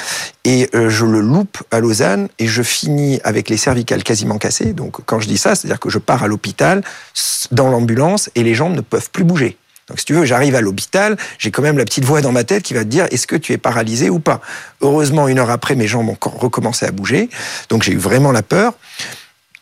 et 0.43 0.69
euh, 0.73 0.89
je 0.89 1.05
le 1.05 1.19
loupe 1.19 1.61
à 1.69 1.79
Lausanne 1.79 2.29
et 2.39 2.47
je 2.47 2.63
finis 2.63 3.19
avec 3.23 3.47
les 3.47 3.57
cervicales 3.57 4.01
quasiment 4.01 4.39
cassées. 4.39 4.73
Donc, 4.73 5.05
quand 5.05 5.19
je 5.19 5.27
dis 5.27 5.37
ça, 5.37 5.53
c'est-à-dire 5.53 5.79
que 5.79 5.91
je 5.91 5.99
pars 5.99 6.23
à 6.23 6.27
l'hôpital 6.27 6.81
dans 7.51 7.69
l'ambulance 7.69 8.31
et 8.33 8.41
les 8.41 8.55
jambes 8.55 8.75
ne 8.75 8.81
peuvent 8.81 9.11
plus 9.11 9.23
bouger. 9.23 9.57
Donc, 9.93 9.99
si 9.99 10.05
tu 10.05 10.13
veux, 10.13 10.25
j'arrive 10.25 10.55
à 10.55 10.61
l'hôpital, 10.61 11.17
j'ai 11.37 11.51
quand 11.51 11.61
même 11.61 11.77
la 11.77 11.85
petite 11.85 12.03
voix 12.03 12.21
dans 12.21 12.31
ma 12.31 12.43
tête 12.43 12.63
qui 12.63 12.73
va 12.73 12.79
te 12.79 12.89
dire 12.89 13.05
est-ce 13.11 13.27
que 13.27 13.35
tu 13.35 13.53
es 13.53 13.59
paralysé 13.59 14.09
ou 14.09 14.17
pas? 14.17 14.41
Heureusement, 14.81 15.27
une 15.27 15.37
heure 15.37 15.51
après, 15.51 15.75
mes 15.75 15.85
jambes 15.85 16.09
ont 16.09 16.17
recommencé 16.19 16.87
à 16.87 16.91
bouger. 16.91 17.29
Donc, 17.69 17.83
j'ai 17.83 17.91
eu 17.91 17.97
vraiment 17.97 18.31
la 18.31 18.41
peur. 18.41 18.73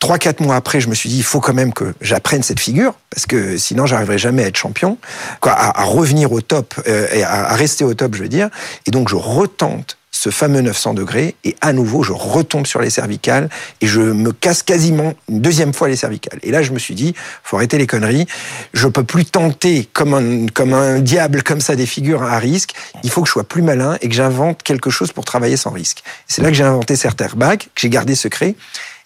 Trois, 0.02 0.18
quatre 0.18 0.40
mois 0.40 0.56
après, 0.56 0.80
je 0.80 0.88
me 0.88 0.96
suis 0.96 1.08
dit, 1.08 1.18
il 1.18 1.22
faut 1.22 1.38
quand 1.38 1.54
même 1.54 1.72
que 1.72 1.94
j'apprenne 2.00 2.42
cette 2.42 2.58
figure, 2.58 2.94
parce 3.08 3.24
que 3.24 3.56
sinon, 3.56 3.86
j'arriverai 3.86 4.18
jamais 4.18 4.42
à 4.42 4.48
être 4.48 4.56
champion, 4.56 4.98
quoi, 5.38 5.52
à, 5.52 5.84
revenir 5.84 6.32
au 6.32 6.40
top, 6.40 6.74
euh, 6.88 7.06
et 7.12 7.22
à, 7.22 7.54
rester 7.54 7.84
au 7.84 7.94
top, 7.94 8.16
je 8.16 8.24
veux 8.24 8.28
dire. 8.28 8.50
Et 8.84 8.90
donc, 8.90 9.08
je 9.08 9.14
retente 9.14 9.96
ce 10.10 10.30
fameux 10.30 10.60
900 10.60 10.94
degrés 10.94 11.36
et 11.44 11.54
à 11.60 11.72
nouveau 11.72 12.02
je 12.02 12.12
retombe 12.12 12.66
sur 12.66 12.80
les 12.80 12.90
cervicales 12.90 13.48
et 13.80 13.86
je 13.86 14.00
me 14.00 14.30
casse 14.30 14.62
quasiment 14.62 15.14
une 15.28 15.40
deuxième 15.40 15.72
fois 15.72 15.88
les 15.88 15.96
cervicales. 15.96 16.38
Et 16.42 16.50
là 16.50 16.62
je 16.62 16.72
me 16.72 16.78
suis 16.78 16.94
dit 16.94 17.14
faut 17.42 17.56
arrêter 17.56 17.78
les 17.78 17.86
conneries, 17.86 18.26
je 18.74 18.88
peux 18.88 19.04
plus 19.04 19.24
tenter 19.24 19.88
comme 19.94 20.12
un 20.12 20.46
comme 20.48 20.74
un 20.74 21.00
diable 21.00 21.42
comme 21.42 21.62
ça 21.62 21.76
des 21.76 21.86
figures 21.86 22.22
à 22.22 22.38
risque, 22.38 22.74
il 23.02 23.10
faut 23.10 23.22
que 23.22 23.26
je 23.26 23.32
sois 23.32 23.44
plus 23.44 23.62
malin 23.62 23.96
et 24.02 24.08
que 24.10 24.14
j'invente 24.14 24.62
quelque 24.62 24.90
chose 24.90 25.12
pour 25.12 25.24
travailler 25.24 25.56
sans 25.56 25.70
risque. 25.70 26.04
C'est 26.28 26.42
là 26.42 26.48
que 26.48 26.54
j'ai 26.54 26.62
inventé 26.62 26.94
cet 26.94 27.18
airbag 27.20 27.60
que 27.60 27.80
j'ai 27.80 27.88
gardé 27.88 28.14
secret 28.14 28.54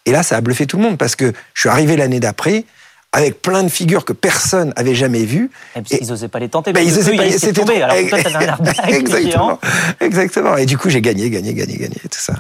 et 0.07 0.13
là 0.13 0.23
ça 0.23 0.37
a 0.37 0.41
bluffé 0.41 0.67
tout 0.67 0.79
le 0.79 0.83
monde 0.83 0.97
parce 0.97 1.17
que 1.17 1.33
je 1.55 1.61
suis 1.61 1.69
arrivé 1.69 1.97
l'année 1.97 2.21
d'après 2.21 2.65
avec 3.13 3.41
plein 3.41 3.63
de 3.63 3.69
figures 3.69 4.05
que 4.05 4.13
personne 4.13 4.75
n'avait 4.77 4.95
jamais 4.95 5.25
vues. 5.25 5.51
Et 5.91 6.03
ils 6.03 6.09
n'osaient 6.09 6.29
pas 6.29 6.39
les 6.39 6.51
tenter. 6.51 6.73
Ben, 6.73 6.87
ils 6.87 6.95
n'osaient 6.95 7.17
pas 7.17 7.25
les 7.25 7.53
tomber. 7.53 7.83
Alors 7.83 7.97
toi, 8.09 8.19
un 8.19 8.89
Exactement. 8.89 9.59
Exactement. 10.01 10.57
Et 10.59 10.67
du 10.67 10.77
coup, 10.77 10.91
j'ai 10.91 11.01
gagné, 11.01 11.31
gagné, 11.31 11.55
gagné, 11.55 11.79
gagné, 11.79 11.97
tout 12.11 12.19
ça. 12.19 12.35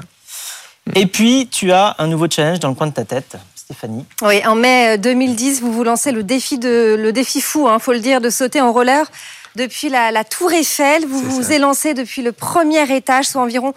Et 0.94 1.06
puis, 1.06 1.48
tu 1.50 1.72
as 1.72 1.96
un 1.98 2.08
nouveau 2.08 2.26
challenge 2.28 2.60
dans 2.60 2.68
le 2.68 2.74
coin 2.74 2.88
de 2.88 2.92
ta 2.92 3.04
tête. 3.04 3.36
Stéphanie. 3.54 4.04
Oui, 4.22 4.46
en 4.46 4.54
mai 4.54 4.98
2010, 4.98 5.60
vous 5.60 5.72
vous 5.72 5.82
lancez 5.82 6.12
le 6.12 6.22
défi 6.22 6.58
de 6.58 6.94
le 6.96 7.12
défi 7.12 7.40
fou, 7.40 7.66
hein, 7.66 7.80
faut 7.80 7.92
le 7.92 7.98
dire, 7.98 8.20
de 8.20 8.30
sauter 8.30 8.60
en 8.60 8.72
roller 8.72 9.10
depuis 9.56 9.88
la, 9.88 10.24
Tour 10.24 10.52
Eiffel. 10.52 11.06
Vous 11.06 11.20
vous 11.20 11.52
élancez 11.52 11.94
depuis 11.94 12.22
le 12.22 12.32
premier 12.32 12.94
étage, 12.94 13.26
soit 13.26 13.42
environ 13.42 13.74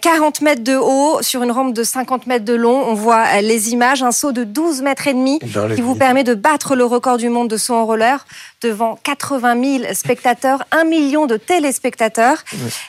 40 0.00 0.40
euh, 0.40 0.44
mètres 0.44 0.62
de 0.62 0.76
haut, 0.76 1.20
sur 1.20 1.42
une 1.42 1.50
rampe 1.50 1.74
de 1.74 1.82
50 1.82 2.26
mètres 2.26 2.44
de 2.44 2.54
long. 2.54 2.84
On 2.86 2.94
voit 2.94 3.24
euh, 3.34 3.40
les 3.40 3.70
images, 3.72 4.02
un 4.02 4.12
saut 4.12 4.32
de 4.32 4.44
12 4.44 4.82
mètres 4.82 5.08
et 5.08 5.14
demi 5.14 5.40
qui 5.74 5.80
vous 5.80 5.96
permet 5.96 6.24
de 6.24 6.34
battre 6.34 6.76
le 6.76 6.84
record 6.84 7.18
du 7.18 7.28
monde 7.28 7.48
de 7.48 7.56
saut 7.56 7.74
en 7.74 7.84
roller 7.84 8.24
devant 8.62 8.98
80 9.02 9.80
000 9.80 9.94
spectateurs, 9.94 10.64
un 10.70 10.84
million 10.84 11.26
de 11.26 11.36
téléspectateurs. 11.36 12.44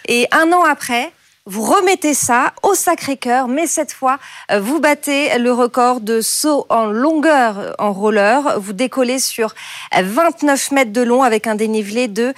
Et 0.08 0.28
un 0.32 0.52
an 0.54 0.64
après, 0.64 1.12
Vous 1.50 1.64
remettez 1.64 2.14
ça 2.14 2.52
au 2.62 2.74
Sacré-Cœur, 2.74 3.48
mais 3.48 3.68
cette 3.68 3.94
fois, 3.94 4.20
euh, 4.52 4.60
vous 4.60 4.82
battez 4.82 5.38
le 5.40 5.54
record 5.54 6.02
de 6.02 6.20
saut 6.20 6.66
en 6.68 6.88
longueur 6.88 7.58
euh, 7.58 7.72
en 7.80 7.94
roller. 7.94 8.60
Vous 8.60 8.74
décollez 8.74 9.20
sur 9.20 9.56
29 9.98 10.72
mètres 10.72 10.92
de 10.92 11.02
long 11.02 11.24
avec 11.24 11.48
un 11.48 11.56
dénivelé 11.56 12.10
de 12.10 12.34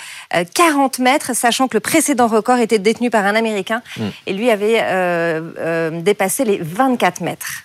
40 0.53 0.99
mètres, 0.99 1.35
sachant 1.35 1.67
que 1.67 1.77
le 1.77 1.79
précédent 1.79 2.27
record 2.27 2.59
était 2.59 2.77
détenu 2.77 3.09
par 3.09 3.25
un 3.25 3.33
Américain 3.33 3.81
mm. 3.97 4.03
et 4.27 4.33
lui 4.33 4.51
avait 4.51 5.41
dépassé 6.03 6.45
les 6.45 6.59
24 6.61 7.21
mètres. 7.21 7.63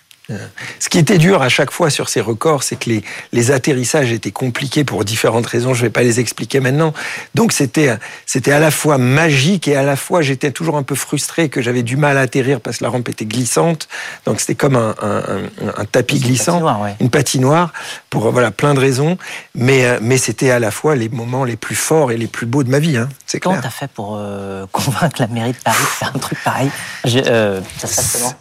Ce 0.79 0.89
qui 0.89 0.97
était 0.97 1.17
dur 1.17 1.41
à 1.41 1.49
chaque 1.49 1.71
fois 1.71 1.89
sur 1.89 2.09
ces 2.09 2.21
records, 2.21 2.63
c'est 2.63 2.77
que 2.77 2.89
les, 2.89 3.03
les, 3.31 3.51
atterrissages 3.51 4.11
étaient 4.11 4.31
compliqués 4.31 4.83
pour 4.83 5.05
différentes 5.05 5.45
raisons. 5.45 5.73
Je 5.73 5.81
ne 5.81 5.87
vais 5.87 5.91
pas 5.91 6.01
les 6.01 6.19
expliquer 6.19 6.59
maintenant. 6.59 6.93
Donc 7.35 7.51
c'était 7.51 7.95
c'était 8.25 8.51
à 8.51 8.59
la 8.59 8.71
fois 8.71 8.97
magique 8.97 9.67
et 9.67 9.75
à 9.75 9.83
la 9.83 9.95
fois 9.95 10.21
j'étais 10.21 10.51
toujours 10.51 10.77
un 10.77 10.83
peu 10.83 10.95
frustré 10.95 11.49
que 11.49 11.61
j'avais 11.61 11.83
du 11.83 11.95
mal 11.95 12.17
à 12.17 12.21
atterrir 12.21 12.59
parce 12.59 12.77
que 12.77 12.83
la 12.83 12.89
rampe 12.89 13.09
était 13.09 13.25
glissante. 13.25 13.87
Donc 14.25 14.39
c'était 14.39 14.55
comme 14.55 14.75
un, 14.75 14.95
un, 15.01 15.71
un, 15.77 15.85
tapis 15.85 16.19
glissant, 16.19 16.63
une 16.99 17.09
patinoire 17.09 17.71
pour 18.09 18.31
voilà 18.31 18.51
plein 18.51 18.73
de 18.73 18.79
raisons. 18.79 19.17
Mais 19.53 19.85
euh, 19.85 19.99
mais 20.01 20.17
c'était 20.17 20.49
à 20.49 20.59
la 20.59 20.71
fois 20.71 20.95
les 20.95 21.09
moments 21.09 21.43
les 21.43 21.55
plus 21.55 21.75
forts 21.75 22.11
et 22.11 22.17
les 22.17 22.27
plus 22.27 22.45
beaux 22.45 22.63
de 22.63 22.69
ma 22.69 22.79
vie. 22.79 22.97
Hein, 22.97 23.09
c'est 23.25 23.39
clair. 23.39 23.55
Comment 23.55 23.63
t'as 23.63 23.69
fait 23.69 23.89
pour 23.91 24.15
euh, 24.17 24.65
convaincre 24.71 25.17
la 25.19 25.27
mairie 25.27 25.51
de 25.51 25.57
Paris 25.57 25.77
de 25.81 25.85
faire 25.85 26.11
un 26.15 26.19
truc 26.19 26.39
pareil? 26.43 26.71
Euh, 27.05 27.61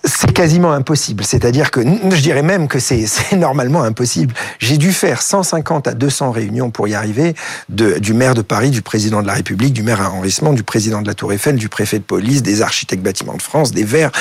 C'est 0.04 0.32
quasiment 0.32 0.72
impossible. 0.72 1.24
C'est-à-dire 1.24 1.70
je 1.82 2.20
dirais 2.20 2.42
même 2.42 2.68
que 2.68 2.78
c'est 2.78 3.06
normalement 3.36 3.82
impossible. 3.82 4.34
J'ai 4.58 4.76
dû 4.76 4.92
faire 4.92 5.22
150 5.22 5.88
à 5.88 5.94
200 5.94 6.30
réunions 6.30 6.70
pour 6.70 6.88
y 6.88 6.94
arriver, 6.94 7.34
du 7.68 8.14
maire 8.14 8.34
de 8.34 8.42
Paris, 8.42 8.70
du 8.70 8.82
président 8.82 9.22
de 9.22 9.26
la 9.26 9.34
République, 9.34 9.72
du 9.72 9.82
maire 9.82 10.00
arrondissement, 10.00 10.52
du 10.52 10.62
président 10.62 11.02
de 11.02 11.06
la 11.06 11.14
Tour 11.14 11.32
Eiffel, 11.32 11.56
du 11.56 11.68
préfet 11.68 11.98
de 11.98 12.04
police, 12.04 12.42
des 12.42 12.62
architectes 12.62 13.02
bâtiments 13.02 13.36
de 13.36 13.42
France, 13.42 13.72
des 13.72 13.84
Verts. 13.84 14.12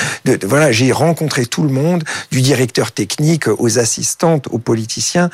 Voilà, 0.43 0.71
j'ai 0.71 0.91
rencontré 0.91 1.45
tout 1.45 1.63
le 1.63 1.69
monde, 1.69 2.03
du 2.31 2.41
directeur 2.41 2.91
technique 2.91 3.47
aux 3.47 3.79
assistantes, 3.79 4.47
aux 4.51 4.59
politiciens, 4.59 5.29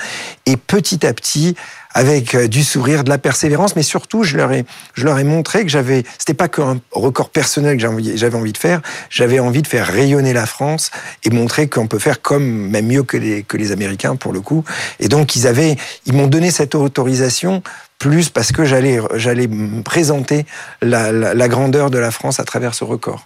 et 0.46 0.58
petit 0.58 1.06
à 1.06 1.14
petit, 1.14 1.56
avec 1.94 2.36
euh, 2.36 2.48
du 2.48 2.64
sourire, 2.64 3.04
de 3.04 3.10
la 3.10 3.18
persévérance, 3.18 3.76
mais 3.76 3.84
surtout, 3.84 4.24
je 4.24 4.38
leur 4.38 4.52
ai, 4.52 4.66
je 4.94 5.06
leur 5.06 5.18
ai 5.18 5.24
montré 5.24 5.64
que 5.64 5.70
j'avais, 5.70 6.04
c'était 6.18 6.34
pas 6.34 6.48
qu'un 6.48 6.80
record 6.92 7.30
personnel 7.30 7.78
que 7.78 8.16
j'avais 8.16 8.38
envie 8.38 8.54
de 8.54 8.58
faire, 8.58 8.82
j'avais 9.10 9.40
envie 9.40 9.62
de 9.62 9.68
faire 9.68 9.88
rayonner 9.88 10.34
la 10.34 10.46
France 10.46 10.92
et 11.24 11.30
montrer 11.30 11.68
qu'on 11.68 11.88
peut 11.88 12.00
faire 12.00 12.22
comme, 12.22 12.44
même 12.44 12.88
mieux 12.88 13.04
que 13.04 13.18
les, 13.18 13.44
que 13.44 13.58
les 13.58 13.72
Américains 13.72 14.16
pour 14.16 14.34
le 14.34 14.42
coup. 14.42 14.64
Et 15.00 15.08
donc, 15.08 15.36
ils 15.36 15.48
avaient, 15.48 15.78
ils 16.06 16.14
m'ont 16.14 16.28
donné 16.28 16.52
cette 16.52 16.76
autorisation 16.76 17.64
plus 17.98 18.30
parce 18.30 18.52
que 18.52 18.66
j'allais, 18.66 19.00
j'allais 19.16 19.50
présenter 19.84 20.46
la, 20.82 21.12
la, 21.12 21.34
la 21.34 21.48
grandeur 21.48 21.90
de 21.90 21.98
la 21.98 22.12
France 22.12 22.40
à 22.40 22.44
travers 22.44 22.74
ce 22.74 22.84
record. 22.84 23.26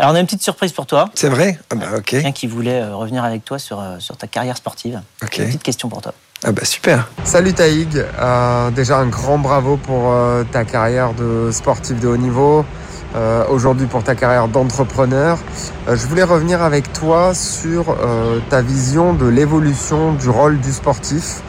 Alors 0.00 0.12
on 0.12 0.14
a 0.14 0.20
une 0.20 0.26
petite 0.26 0.44
surprise 0.44 0.70
pour 0.70 0.86
toi. 0.86 1.10
C'est 1.14 1.28
vrai? 1.28 1.58
Ah 1.70 1.74
bah, 1.74 1.86
ok. 1.96 2.04
Quelqu'un 2.04 2.30
qui 2.30 2.46
voulait 2.46 2.82
euh, 2.82 2.94
revenir 2.94 3.24
avec 3.24 3.44
toi 3.44 3.58
sur, 3.58 3.80
euh, 3.80 3.98
sur 3.98 4.16
ta 4.16 4.28
carrière 4.28 4.56
sportive. 4.56 5.02
Ok. 5.24 5.38
Une 5.38 5.46
petite 5.46 5.64
question 5.64 5.88
pour 5.88 6.02
toi. 6.02 6.14
Ah 6.44 6.52
bah 6.52 6.64
super. 6.64 7.08
Salut 7.24 7.52
Taïg, 7.52 7.96
euh, 7.96 8.70
déjà 8.70 8.98
un 8.98 9.08
grand 9.08 9.38
bravo 9.38 9.76
pour 9.76 10.12
euh, 10.12 10.44
ta 10.44 10.64
carrière 10.64 11.12
de 11.14 11.50
sportif 11.50 11.98
de 11.98 12.06
haut 12.06 12.16
niveau, 12.16 12.64
euh, 13.16 13.44
aujourd'hui 13.50 13.86
pour 13.86 14.04
ta 14.04 14.14
carrière 14.14 14.46
d'entrepreneur. 14.46 15.38
je 15.88 16.06
voulais 16.06 16.22
revenir 16.22 16.62
avec 16.62 16.92
toi 16.92 17.34
sur 17.34 17.96
ta 18.50 18.62
vision 18.62 19.14
de 19.14 19.26
l'évolution 19.26 20.12
du 20.12 20.28
rôle 20.28 20.60
du 20.60 20.72
sportif, 20.72 21.42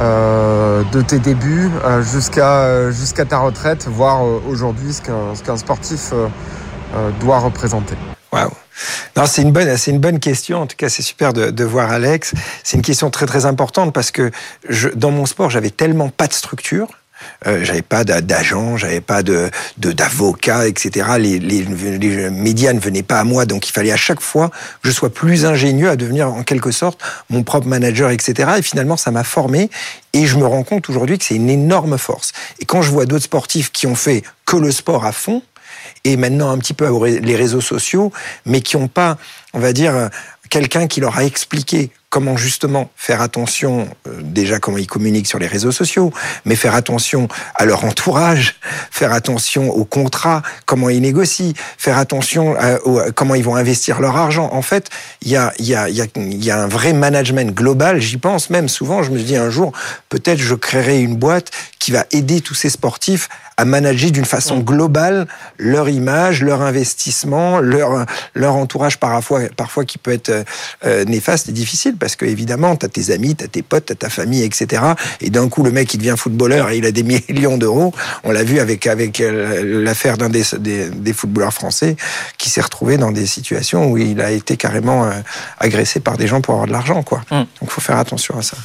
de 0.00 1.00
tes 1.02 1.20
débuts 1.20 1.70
jusqu'à 2.02 3.24
ta 3.28 3.38
retraite, 3.38 3.86
voire 3.88 4.22
aujourd'hui 4.48 4.94
ce 4.94 5.42
qu'un 5.42 5.56
sportif 5.56 6.12
doit 7.20 7.38
représenter. 7.38 7.96
Waouh 8.34 8.50
non, 9.16 9.26
c'est 9.26 9.42
une 9.42 9.52
bonne, 9.52 9.76
c'est 9.76 9.92
une 9.92 10.00
bonne 10.00 10.18
question. 10.18 10.62
En 10.62 10.66
tout 10.66 10.76
cas, 10.76 10.88
c'est 10.88 11.02
super 11.02 11.32
de, 11.32 11.64
voir 11.64 11.92
Alex. 11.92 12.34
C'est 12.64 12.76
une 12.76 12.82
question 12.82 13.08
très 13.10 13.26
très 13.26 13.46
importante 13.46 13.92
parce 13.92 14.10
que 14.10 14.32
dans 14.96 15.12
mon 15.12 15.26
sport, 15.26 15.50
j'avais 15.50 15.70
tellement 15.70 16.08
pas 16.08 16.26
de 16.26 16.32
structure. 16.32 16.88
Euh, 17.46 17.64
j'avais 17.64 17.82
pas 17.82 18.02
d'agent, 18.02 18.76
j'avais 18.76 19.00
pas 19.00 19.22
de 19.22 19.48
d'avocat, 19.78 20.66
etc. 20.66 21.06
Les, 21.18 21.64
médias 22.30 22.72
ne 22.72 22.80
venaient 22.80 23.04
pas 23.04 23.20
à 23.20 23.24
moi, 23.24 23.46
donc 23.46 23.68
il 23.68 23.72
fallait 23.72 23.92
à 23.92 23.96
chaque 23.96 24.20
fois 24.20 24.50
que 24.82 24.88
je 24.88 24.90
sois 24.90 25.10
plus 25.10 25.46
ingénieux 25.46 25.88
à 25.88 25.96
devenir 25.96 26.28
en 26.28 26.42
quelque 26.42 26.72
sorte 26.72 27.00
mon 27.30 27.44
propre 27.44 27.68
manager, 27.68 28.10
etc. 28.10 28.54
Et 28.58 28.62
finalement, 28.62 28.96
ça 28.96 29.12
m'a 29.12 29.24
formé. 29.24 29.70
Et 30.12 30.26
je 30.26 30.36
me 30.36 30.44
rends 30.44 30.64
compte 30.64 30.88
aujourd'hui 30.90 31.16
que 31.16 31.24
c'est 31.24 31.36
une 31.36 31.48
énorme 31.48 31.96
force. 31.96 32.32
Et 32.58 32.64
quand 32.64 32.82
je 32.82 32.90
vois 32.90 33.06
d'autres 33.06 33.24
sportifs 33.24 33.70
qui 33.70 33.86
ont 33.86 33.94
fait 33.94 34.24
que 34.44 34.56
le 34.56 34.72
sport 34.72 35.06
à 35.06 35.12
fond, 35.12 35.42
et 36.04 36.16
maintenant 36.16 36.50
un 36.50 36.58
petit 36.58 36.74
peu 36.74 36.86
les 37.06 37.36
réseaux 37.36 37.60
sociaux, 37.60 38.12
mais 38.46 38.60
qui 38.60 38.76
n'ont 38.76 38.88
pas, 38.88 39.18
on 39.52 39.58
va 39.58 39.72
dire, 39.72 40.10
quelqu'un 40.50 40.86
qui 40.86 41.00
leur 41.00 41.16
a 41.16 41.24
expliqué 41.24 41.90
comment 42.14 42.36
justement 42.36 42.90
faire 42.94 43.20
attention, 43.20 43.88
euh, 44.06 44.20
déjà 44.22 44.60
comment 44.60 44.78
ils 44.78 44.86
communiquent 44.86 45.26
sur 45.26 45.40
les 45.40 45.48
réseaux 45.48 45.72
sociaux, 45.72 46.12
mais 46.44 46.54
faire 46.54 46.76
attention 46.76 47.26
à 47.56 47.64
leur 47.64 47.84
entourage, 47.84 48.54
faire 48.92 49.12
attention 49.12 49.70
aux 49.70 49.84
contrats, 49.84 50.42
comment 50.64 50.90
ils 50.90 51.00
négocient, 51.00 51.54
faire 51.76 51.98
attention 51.98 52.54
à, 52.54 52.78
comment 53.16 53.34
ils 53.34 53.42
vont 53.42 53.56
investir 53.56 54.00
leur 54.00 54.16
argent. 54.16 54.48
En 54.52 54.62
fait, 54.62 54.90
il 55.22 55.32
y 55.32 55.36
a, 55.36 55.52
y, 55.58 55.74
a, 55.74 55.88
y, 55.88 56.02
a, 56.02 56.06
y 56.14 56.50
a 56.52 56.62
un 56.62 56.68
vrai 56.68 56.92
management 56.92 57.52
global, 57.52 58.00
j'y 58.00 58.18
pense 58.18 58.48
même 58.48 58.68
souvent, 58.68 59.02
je 59.02 59.10
me 59.10 59.18
dis 59.18 59.36
un 59.36 59.50
jour, 59.50 59.72
peut-être 60.08 60.38
je 60.38 60.54
créerai 60.54 61.00
une 61.00 61.16
boîte 61.16 61.50
qui 61.80 61.90
va 61.90 62.06
aider 62.12 62.42
tous 62.42 62.54
ces 62.54 62.70
sportifs 62.70 63.28
à 63.56 63.64
manager 63.64 64.10
d'une 64.10 64.24
façon 64.24 64.58
globale 64.60 65.26
leur 65.58 65.88
image, 65.88 66.42
leur 66.42 66.62
investissement, 66.62 67.60
leur, 67.60 68.06
leur 68.34 68.54
entourage 68.56 68.98
parfois, 68.98 69.42
parfois 69.56 69.84
qui 69.84 69.98
peut 69.98 70.12
être 70.12 70.44
euh, 70.84 71.04
néfaste 71.04 71.48
et 71.48 71.52
difficile 71.52 71.96
parce 72.04 72.16
que 72.16 72.26
évidemment, 72.26 72.76
tu 72.76 72.84
as 72.84 72.90
tes 72.90 73.12
amis, 73.12 73.34
tu 73.34 73.44
as 73.44 73.48
tes 73.48 73.62
potes, 73.62 73.86
tu 73.86 73.92
as 73.94 73.96
ta 73.96 74.10
famille, 74.10 74.42
etc. 74.42 74.82
Et 75.22 75.30
d'un 75.30 75.48
coup, 75.48 75.62
le 75.62 75.70
mec, 75.70 75.94
il 75.94 75.96
devient 75.96 76.16
footballeur 76.18 76.68
et 76.68 76.76
il 76.76 76.84
a 76.84 76.92
des 76.92 77.02
millions 77.02 77.56
d'euros. 77.56 77.94
On 78.24 78.30
l'a 78.30 78.44
vu 78.44 78.58
avec, 78.58 78.86
avec 78.86 79.22
euh, 79.22 79.82
l'affaire 79.82 80.18
d'un 80.18 80.28
des, 80.28 80.44
des, 80.58 81.12
footballeurs 81.14 81.54
français 81.54 81.96
qui 82.36 82.50
s'est 82.50 82.60
retrouvé 82.60 82.98
dans 82.98 83.10
des 83.10 83.24
situations 83.24 83.90
où 83.90 83.96
il 83.96 84.20
a 84.20 84.32
été 84.32 84.58
carrément 84.58 85.06
euh, 85.06 85.12
agressé 85.58 85.98
par 85.98 86.18
des 86.18 86.26
gens 86.26 86.42
pour 86.42 86.52
avoir 86.52 86.66
de 86.66 86.72
l'argent. 86.72 87.02
quoi. 87.02 87.22
Mm. 87.30 87.36
Donc, 87.36 87.48
il 87.62 87.70
faut 87.70 87.80
faire 87.80 87.96
attention 87.96 88.36
à 88.38 88.42
ça. 88.42 88.58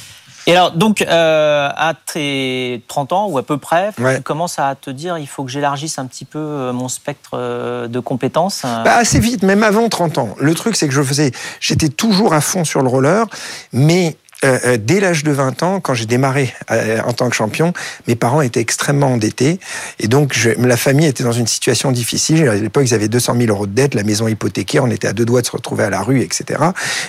Et 0.46 0.52
alors, 0.52 0.72
donc, 0.72 1.02
euh, 1.02 1.68
à 1.74 1.94
tes 1.94 2.82
30 2.88 3.12
ans 3.12 3.28
ou 3.28 3.38
à 3.38 3.42
peu 3.42 3.58
près, 3.58 3.90
tu 3.96 4.22
commences 4.22 4.58
à 4.58 4.74
te 4.74 4.90
dire 4.90 5.18
il 5.18 5.26
faut 5.26 5.44
que 5.44 5.50
j'élargisse 5.50 5.98
un 5.98 6.06
petit 6.06 6.24
peu 6.24 6.38
euh, 6.38 6.72
mon 6.72 6.88
spectre 6.88 7.30
euh, 7.34 7.88
de 7.88 8.00
compétences 8.00 8.62
bah, 8.62 8.96
Assez 8.96 9.20
vite, 9.20 9.42
même 9.42 9.62
avant 9.62 9.88
30 9.88 10.18
ans. 10.18 10.34
Le 10.38 10.54
truc, 10.54 10.76
c'est 10.76 10.88
que 10.88 10.94
je 10.94 11.02
faisais, 11.02 11.32
j'étais 11.60 11.88
toujours 11.88 12.32
à 12.32 12.40
fond 12.40 12.64
sur 12.64 12.82
le 12.82 12.88
roller, 12.88 13.26
mais 13.72 14.16
euh, 14.44 14.58
euh, 14.64 14.76
dès 14.80 15.00
l'âge 15.00 15.22
de 15.22 15.32
20 15.32 15.62
ans, 15.62 15.80
quand 15.80 15.94
j'ai 15.94 16.06
démarré 16.06 16.54
euh, 16.70 17.00
en 17.04 17.12
tant 17.12 17.28
que 17.28 17.36
champion, 17.36 17.72
mes 18.08 18.16
parents 18.16 18.40
étaient 18.40 18.60
extrêmement 18.60 19.08
endettés. 19.08 19.60
Et 19.98 20.08
donc, 20.08 20.32
je, 20.34 20.50
la 20.50 20.76
famille 20.76 21.06
était 21.06 21.24
dans 21.24 21.32
une 21.32 21.46
situation 21.46 21.92
difficile. 21.92 22.48
À 22.48 22.54
l'époque, 22.54 22.84
ils 22.86 22.94
avaient 22.94 23.08
200 23.08 23.34
000 23.38 23.48
euros 23.50 23.66
de 23.66 23.72
dette, 23.72 23.94
la 23.94 24.02
maison 24.02 24.28
hypothéquée, 24.28 24.80
on 24.80 24.88
était 24.88 25.08
à 25.08 25.12
deux 25.12 25.24
doigts 25.26 25.42
de 25.42 25.46
se 25.46 25.52
retrouver 25.52 25.84
à 25.84 25.90
la 25.90 26.02
rue, 26.02 26.22
etc. 26.22 26.60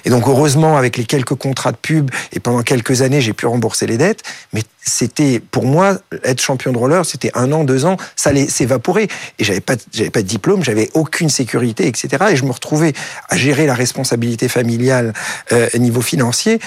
Et 0.04 0.10
donc, 0.10 0.28
heureusement, 0.28 0.78
avec 0.78 0.98
les 0.98 1.06
quelques 1.06 1.36
contrats 1.36 1.72
de 1.72 1.78
pub, 1.78 2.12
et 2.34 2.40
pendant 2.40 2.64
quelques 2.64 3.02
années, 3.02 3.22
j'ai 3.22 3.34
pu 3.34 3.46
rembourser 3.46 3.88
les 3.88 3.98
dettes. 3.98 4.24
Mais 4.54 4.64
c'était, 4.84 5.40
pour 5.40 5.66
moi, 5.66 6.00
être 6.24 6.42
champion 6.42 6.74
de 6.74 6.78
roller, 6.78 7.06
c'était 7.06 7.32
un 7.34 7.52
an, 7.52 7.64
deux 7.64 7.86
ans, 7.86 7.98
ça 8.16 8.32
allait 8.32 8.48
s'évaporer. 8.48 9.08
Et 9.40 9.44
j'avais 9.44 9.62
pas, 9.62 9.76
j'avais 9.94 10.10
pas 10.10 10.22
de 10.22 10.28
diplôme, 10.28 10.64
j'avais 10.64 10.90
aucune 10.94 11.30
sécurité, 11.30 11.88
etc. 11.88 12.26
Et 12.32 12.36
je 12.36 12.44
me 12.44 12.52
retrouvais 12.52 12.94
à 13.30 13.38
gérer 13.38 13.68
la 13.68 13.76
responsabilité 13.76 14.50
familiale 14.50 15.14
euh, 15.52 15.70
niveau 15.78 16.02
financier. 16.02 16.60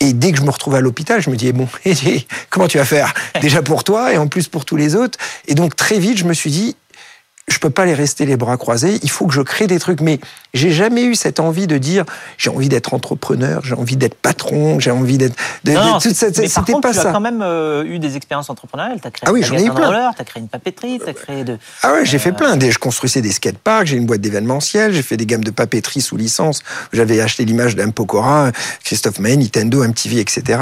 Et 0.00 0.12
dès 0.12 0.30
que 0.30 0.38
je 0.38 0.42
me 0.42 0.50
retrouvais 0.50 0.78
à 0.78 0.80
l'hôpital, 0.80 1.20
je 1.20 1.28
me 1.28 1.36
disais, 1.36 1.52
bon, 1.52 1.68
comment 2.50 2.68
tu 2.68 2.78
vas 2.78 2.84
faire? 2.84 3.12
Déjà 3.40 3.62
pour 3.62 3.82
toi 3.84 4.12
et 4.12 4.18
en 4.18 4.28
plus 4.28 4.48
pour 4.48 4.64
tous 4.64 4.76
les 4.76 4.94
autres. 4.94 5.18
Et 5.46 5.54
donc 5.54 5.74
très 5.74 5.98
vite, 5.98 6.18
je 6.18 6.24
me 6.24 6.34
suis 6.34 6.50
dit, 6.50 6.76
je 7.48 7.58
peux 7.58 7.70
pas 7.70 7.84
les 7.84 7.94
rester 7.94 8.26
les 8.26 8.36
bras 8.36 8.56
croisés. 8.56 8.98
Il 9.02 9.10
faut 9.10 9.26
que 9.26 9.34
je 9.34 9.42
crée 9.42 9.66
des 9.66 9.78
trucs. 9.78 10.00
Mais 10.00 10.20
j'ai 10.54 10.70
jamais 10.70 11.04
eu 11.04 11.14
cette 11.14 11.40
envie 11.40 11.66
de 11.66 11.78
dire 11.78 12.04
j'ai 12.36 12.50
envie 12.50 12.68
d'être 12.68 12.94
entrepreneur, 12.94 13.62
j'ai 13.64 13.74
envie 13.74 13.96
d'être 13.96 14.14
patron, 14.14 14.80
j'ai 14.80 14.90
envie 14.90 15.18
d'être. 15.18 15.36
Non, 15.66 15.98
c'était 16.00 16.48
pas 16.80 16.92
tu 16.92 16.98
as 16.98 17.12
quand 17.12 17.20
même 17.20 17.42
euh, 17.42 17.84
eu 17.84 17.98
des 17.98 18.16
expériences 18.16 18.50
entrepreneuriales. 18.50 19.00
T'as 19.00 19.10
créé 19.10 19.28
ah 19.28 19.32
oui, 19.32 19.42
j'en 19.42 19.56
ai 19.56 19.64
eu 19.64 19.70
plein. 19.70 20.12
T'as 20.16 20.24
créé 20.24 20.42
une 20.42 20.48
papeterie, 20.48 21.00
t'as 21.04 21.12
créé 21.12 21.44
de. 21.44 21.58
Ah 21.82 21.92
ouais, 21.92 22.04
j'ai 22.04 22.18
fait 22.18 22.30
euh, 22.30 22.32
plein. 22.32 22.58
Je 22.58 22.78
construisais 22.78 23.20
des 23.20 23.32
skateparks, 23.32 23.86
j'ai 23.86 23.96
une 23.96 24.06
boîte 24.06 24.20
d'événementiel, 24.20 24.92
j'ai 24.92 25.02
fait 25.02 25.16
des 25.16 25.26
gammes 25.26 25.44
de 25.44 25.50
papeterie 25.50 26.00
sous 26.00 26.16
licence. 26.16 26.62
J'avais 26.92 27.20
acheté 27.20 27.44
l'image 27.44 27.76
d'un 27.76 27.90
Pokora, 27.90 28.52
Christophe 28.84 29.18
Maé, 29.18 29.36
Nintendo, 29.36 29.84
MTV, 29.84 30.20
etc. 30.20 30.60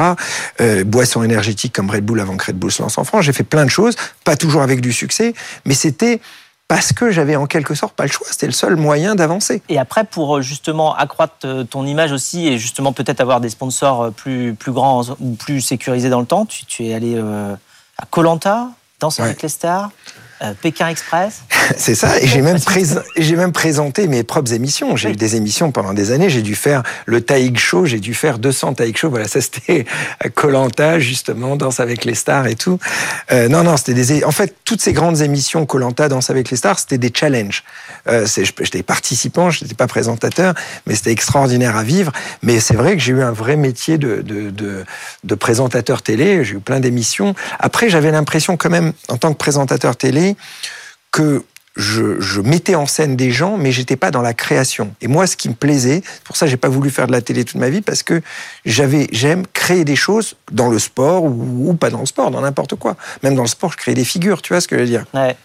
Euh, 0.60 0.84
boissons 0.84 1.22
énergétiques 1.22 1.74
comme 1.74 1.90
Red 1.90 2.04
Bull 2.04 2.20
avant 2.20 2.36
que 2.36 2.46
Red 2.46 2.56
Bull 2.56 2.72
se 2.72 2.82
lance 2.82 2.98
en 2.98 3.04
France. 3.04 3.24
J'ai 3.24 3.32
fait 3.32 3.44
plein 3.44 3.64
de 3.64 3.70
choses, 3.70 3.96
pas 4.24 4.36
toujours 4.36 4.62
avec 4.62 4.80
du 4.80 4.92
succès, 4.92 5.34
mais 5.64 5.74
c'était 5.74 6.20
parce 6.68 6.92
que 6.92 7.10
j'avais 7.10 7.36
en 7.36 7.46
quelque 7.46 7.74
sorte 7.74 7.94
pas 7.94 8.04
le 8.04 8.10
choix. 8.10 8.26
C'était 8.30 8.46
le 8.46 8.52
seul 8.52 8.76
moyen 8.76 9.14
d'avancer. 9.14 9.62
Et 9.68 9.78
après, 9.78 10.04
pour 10.04 10.38
euh, 10.38 10.42
justement 10.42 10.94
accroître 10.94 11.34
euh, 11.44 11.64
ton 11.64 11.86
image 11.86 12.12
aussi 12.12 12.48
et 12.48 12.58
justement 12.58 12.92
peut-être 12.92 13.20
avoir 13.20 13.40
des 13.40 13.50
sponsors 13.50 14.02
euh, 14.02 14.10
plus, 14.10 14.54
plus 14.54 14.72
grands 14.72 15.02
ou 15.20 15.34
plus 15.34 15.60
sécurisés 15.60 16.10
dans 16.10 16.20
le 16.20 16.26
temps, 16.26 16.46
tu, 16.46 16.84
es 16.84 16.94
allé 16.94 17.18
à 17.18 18.06
Colanta, 18.10 18.70
danser 19.00 19.22
avec 19.22 19.42
les 19.42 19.48
stars 19.48 19.90
euh, 20.42 20.52
Pékin 20.60 20.88
Express. 20.88 21.42
C'est 21.76 21.94
ça. 21.94 22.20
Et 22.20 22.26
j'ai 22.26 22.42
même, 22.42 22.58
j'ai 23.16 23.36
même 23.36 23.52
présenté 23.52 24.06
mes 24.06 24.22
propres 24.22 24.52
émissions. 24.52 24.96
J'ai 24.96 25.10
eu 25.10 25.16
des 25.16 25.36
émissions 25.36 25.72
pendant 25.72 25.94
des 25.94 26.12
années. 26.12 26.28
J'ai 26.28 26.42
dû 26.42 26.54
faire 26.54 26.82
le 27.06 27.20
Taïg 27.20 27.58
Show. 27.58 27.86
J'ai 27.86 28.00
dû 28.00 28.14
faire 28.14 28.38
200 28.38 28.74
Taïg 28.74 28.96
Show. 28.96 29.10
Voilà, 29.10 29.28
ça 29.28 29.40
c'était 29.40 29.86
Colanta, 30.34 30.98
justement, 30.98 31.56
Danse 31.56 31.80
avec 31.80 32.04
les 32.04 32.14
stars 32.14 32.46
et 32.46 32.54
tout. 32.54 32.78
Euh, 33.32 33.48
non, 33.48 33.62
non, 33.62 33.76
c'était 33.76 33.94
des. 33.94 34.24
En 34.24 34.30
fait, 34.30 34.54
toutes 34.64 34.80
ces 34.80 34.92
grandes 34.92 35.20
émissions, 35.20 35.66
Colanta, 35.66 36.08
Danse 36.08 36.30
avec 36.30 36.50
les 36.50 36.56
stars, 36.56 36.78
c'était 36.78 36.98
des 36.98 37.12
challenges. 37.14 37.64
Euh, 38.08 38.26
j'étais 38.26 38.82
participant, 38.82 39.50
je 39.50 39.64
n'étais 39.64 39.74
pas 39.74 39.86
présentateur, 39.86 40.54
mais 40.86 40.94
c'était 40.94 41.12
extraordinaire 41.12 41.76
à 41.76 41.82
vivre. 41.82 42.12
Mais 42.42 42.60
c'est 42.60 42.74
vrai 42.74 42.96
que 42.96 43.02
j'ai 43.02 43.12
eu 43.12 43.22
un 43.22 43.32
vrai 43.32 43.56
métier 43.56 43.98
de, 43.98 44.22
de, 44.22 44.50
de, 44.50 44.84
de 45.24 45.34
présentateur 45.34 46.02
télé. 46.02 46.44
J'ai 46.44 46.54
eu 46.54 46.60
plein 46.60 46.80
d'émissions. 46.80 47.34
Après, 47.58 47.88
j'avais 47.88 48.10
l'impression 48.10 48.56
quand 48.56 48.70
même, 48.70 48.92
en 49.08 49.16
tant 49.16 49.32
que 49.32 49.38
présentateur 49.38 49.96
télé, 49.96 50.25
que 51.12 51.44
je, 51.76 52.40
mettais 52.40 52.74
en 52.74 52.86
scène 52.86 53.16
des 53.16 53.30
gens, 53.30 53.56
mais 53.56 53.70
j'étais 53.70 53.96
pas 53.96 54.10
dans 54.10 54.22
la 54.22 54.34
création. 54.34 54.94
Et 55.00 55.08
moi, 55.08 55.26
ce 55.26 55.36
qui 55.36 55.48
me 55.48 55.54
plaisait, 55.54 56.02
pour 56.24 56.36
ça, 56.36 56.46
j'ai 56.46 56.56
pas 56.56 56.68
voulu 56.68 56.90
faire 56.90 57.06
de 57.06 57.12
la 57.12 57.20
télé 57.20 57.44
toute 57.44 57.60
ma 57.60 57.68
vie, 57.68 57.82
parce 57.82 58.02
que 58.02 58.22
j'avais, 58.64 59.08
j'aime 59.12 59.46
créer 59.52 59.84
des 59.84 59.96
choses 59.96 60.36
dans 60.50 60.70
le 60.70 60.78
sport 60.78 61.24
ou, 61.24 61.74
pas 61.74 61.90
dans 61.90 62.00
le 62.00 62.06
sport, 62.06 62.30
dans 62.30 62.40
n'importe 62.40 62.76
quoi. 62.76 62.96
Même 63.22 63.34
dans 63.34 63.42
le 63.42 63.48
sport, 63.48 63.72
je 63.72 63.76
crée 63.76 63.94
des 63.94 64.04
figures, 64.04 64.42
tu 64.42 64.52
vois 64.52 64.60
ce 64.60 64.68
que 64.68 64.76
je 64.76 64.80
veux 64.80 64.86
dire. 64.86 65.04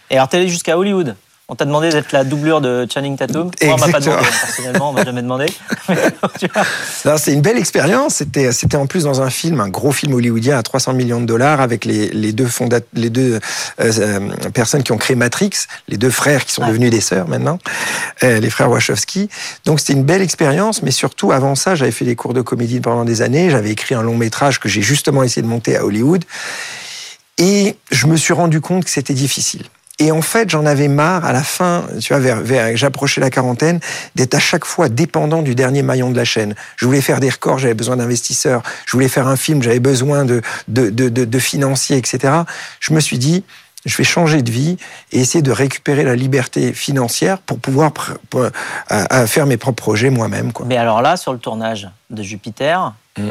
Et 0.09 0.15
alors, 0.15 0.29
télé 0.29 0.47
jusqu'à 0.47 0.77
Hollywood? 0.77 1.15
On 1.51 1.55
t'a 1.55 1.65
demandé 1.65 1.89
d'être 1.89 2.13
la 2.13 2.23
doublure 2.23 2.61
de 2.61 2.87
Channing 2.91 3.17
Tatum. 3.17 3.51
Moi, 3.61 3.73
on 3.73 3.77
m'a 3.77 3.89
pas 3.89 3.99
demandé, 3.99 4.23
personnellement, 4.23 4.89
on 4.91 4.93
m'a 4.93 5.03
jamais 5.03 5.21
demandé. 5.21 5.47
c'est 7.17 7.33
une 7.33 7.41
belle 7.41 7.57
expérience. 7.57 8.15
C'était, 8.15 8.53
c'était 8.53 8.77
en 8.77 8.87
plus 8.87 9.03
dans 9.03 9.21
un 9.21 9.29
film, 9.29 9.59
un 9.59 9.67
gros 9.67 9.91
film 9.91 10.13
hollywoodien 10.13 10.57
à 10.57 10.63
300 10.63 10.93
millions 10.93 11.19
de 11.19 11.25
dollars 11.25 11.59
avec 11.59 11.83
les, 11.83 12.07
les 12.07 12.31
deux, 12.31 12.45
fondat 12.45 12.79
les 12.93 13.09
deux 13.09 13.41
euh, 13.81 13.91
euh, 13.99 14.49
personnes 14.53 14.81
qui 14.81 14.93
ont 14.93 14.97
créé 14.97 15.17
Matrix, 15.17 15.49
les 15.89 15.97
deux 15.97 16.09
frères 16.09 16.45
qui 16.45 16.53
sont 16.53 16.65
devenus 16.65 16.89
des 16.89 17.01
sœurs 17.01 17.27
maintenant, 17.27 17.59
euh, 18.23 18.39
les 18.39 18.49
frères 18.49 18.71
Wachowski. 18.71 19.27
Donc 19.65 19.81
c'était 19.81 19.93
une 19.93 20.05
belle 20.05 20.21
expérience, 20.21 20.81
mais 20.81 20.91
surtout 20.91 21.33
avant 21.33 21.55
ça, 21.55 21.75
j'avais 21.75 21.91
fait 21.91 22.05
des 22.05 22.15
cours 22.15 22.33
de 22.33 22.41
comédie 22.41 22.79
pendant 22.79 23.03
des 23.03 23.21
années. 23.21 23.49
J'avais 23.49 23.71
écrit 23.71 23.93
un 23.93 24.03
long 24.03 24.15
métrage 24.15 24.61
que 24.61 24.69
j'ai 24.69 24.81
justement 24.81 25.21
essayé 25.21 25.41
de 25.41 25.47
monter 25.47 25.75
à 25.75 25.83
Hollywood. 25.83 26.23
Et 27.37 27.75
je 27.91 28.07
me 28.07 28.15
suis 28.15 28.33
rendu 28.33 28.61
compte 28.61 28.85
que 28.85 28.89
c'était 28.89 29.13
difficile. 29.13 29.65
Et 30.01 30.11
en 30.11 30.23
fait, 30.23 30.49
j'en 30.49 30.65
avais 30.65 30.87
marre 30.87 31.25
à 31.25 31.31
la 31.31 31.43
fin, 31.43 31.85
tu 31.99 32.11
vois, 32.11 32.19
vers, 32.19 32.41
vers 32.41 32.75
j'approchais 32.75 33.21
la 33.21 33.29
quarantaine, 33.29 33.79
d'être 34.15 34.33
à 34.33 34.39
chaque 34.39 34.65
fois 34.65 34.89
dépendant 34.89 35.43
du 35.43 35.53
dernier 35.53 35.83
maillon 35.83 36.09
de 36.09 36.17
la 36.17 36.25
chaîne. 36.25 36.55
Je 36.75 36.87
voulais 36.87 37.01
faire 37.01 37.19
des 37.19 37.29
records, 37.29 37.59
j'avais 37.59 37.75
besoin 37.75 37.97
d'investisseurs. 37.97 38.63
Je 38.87 38.93
voulais 38.93 39.07
faire 39.07 39.27
un 39.27 39.35
film, 39.35 39.61
j'avais 39.61 39.79
besoin 39.79 40.25
de, 40.25 40.41
de, 40.67 40.89
de, 40.89 41.07
de, 41.09 41.23
de 41.23 41.39
financiers, 41.39 41.97
etc. 41.97 42.33
Je 42.79 42.95
me 42.95 42.99
suis 42.99 43.19
dit, 43.19 43.43
je 43.85 43.95
vais 43.95 44.03
changer 44.03 44.41
de 44.41 44.49
vie 44.49 44.77
et 45.11 45.19
essayer 45.19 45.43
de 45.43 45.51
récupérer 45.51 46.03
la 46.03 46.15
liberté 46.15 46.73
financière 46.73 47.37
pour 47.37 47.59
pouvoir 47.59 47.91
à, 48.89 49.27
faire 49.27 49.45
mes 49.45 49.57
propres 49.57 49.83
projets 49.83 50.09
moi-même. 50.09 50.51
Mais 50.65 50.77
alors 50.77 51.03
là, 51.03 51.15
sur 51.15 51.31
le 51.31 51.37
tournage 51.37 51.87
de 52.09 52.23
Jupiter, 52.23 52.95
mmh. 53.19 53.29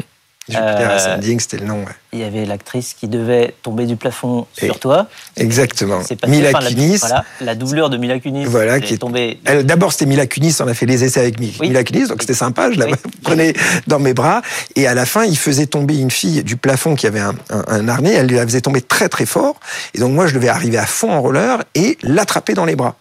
Jupiter 0.49 0.89
euh, 0.89 0.95
Ascending, 0.95 1.39
c'était 1.39 1.57
le 1.57 1.65
nom. 1.65 1.81
Ouais. 1.81 1.91
Il 2.13 2.19
y 2.19 2.23
avait 2.23 2.45
l'actrice 2.45 2.95
qui 2.99 3.07
devait 3.07 3.53
tomber 3.61 3.85
du 3.85 3.95
plafond 3.95 4.47
sur 4.57 4.79
toi. 4.79 5.07
Exactement. 5.37 6.01
Mila 6.27 6.51
Kunis. 6.53 6.97
Voilà, 6.99 7.23
la 7.41 7.55
doublure 7.55 7.89
de 7.91 7.97
Mila 7.97 8.19
Kunis. 8.19 8.45
Voilà, 8.45 8.79
qui 8.79 8.95
est 8.95 8.97
tombée. 8.97 9.39
D'abord, 9.63 9.91
c'était 9.91 10.07
Mila 10.07 10.25
Kunis. 10.25 10.55
On 10.59 10.67
a 10.67 10.73
fait 10.73 10.87
les 10.87 11.03
essais 11.03 11.19
avec 11.19 11.39
Mila 11.39 11.83
Kunis, 11.83 12.07
donc 12.07 12.21
c'était 12.21 12.33
sympa. 12.33 12.71
Je 12.71 12.79
la 12.79 12.87
prenais 13.23 13.53
dans 13.85 13.99
mes 13.99 14.13
bras. 14.13 14.41
Et 14.75 14.87
à 14.87 14.95
la 14.95 15.05
fin, 15.05 15.25
il 15.25 15.37
faisait 15.37 15.67
tomber 15.67 15.99
une 15.99 16.11
fille 16.11 16.43
du 16.43 16.57
plafond 16.57 16.95
qui 16.95 17.05
avait 17.05 17.19
un, 17.19 17.35
un, 17.51 17.63
un, 17.67 17.87
harnais. 17.87 18.13
Elle 18.13 18.31
la 18.31 18.43
faisait 18.43 18.61
tomber 18.61 18.81
très 18.81 19.09
très 19.09 19.27
fort. 19.27 19.59
Et 19.93 19.99
donc 19.99 20.11
moi, 20.11 20.25
je 20.25 20.33
devais 20.33 20.49
arriver 20.49 20.79
à 20.79 20.87
fond 20.87 21.11
en 21.11 21.21
roller 21.21 21.63
et 21.75 21.97
l'attraper 22.01 22.55
dans 22.55 22.65
les 22.65 22.75
bras. 22.75 22.95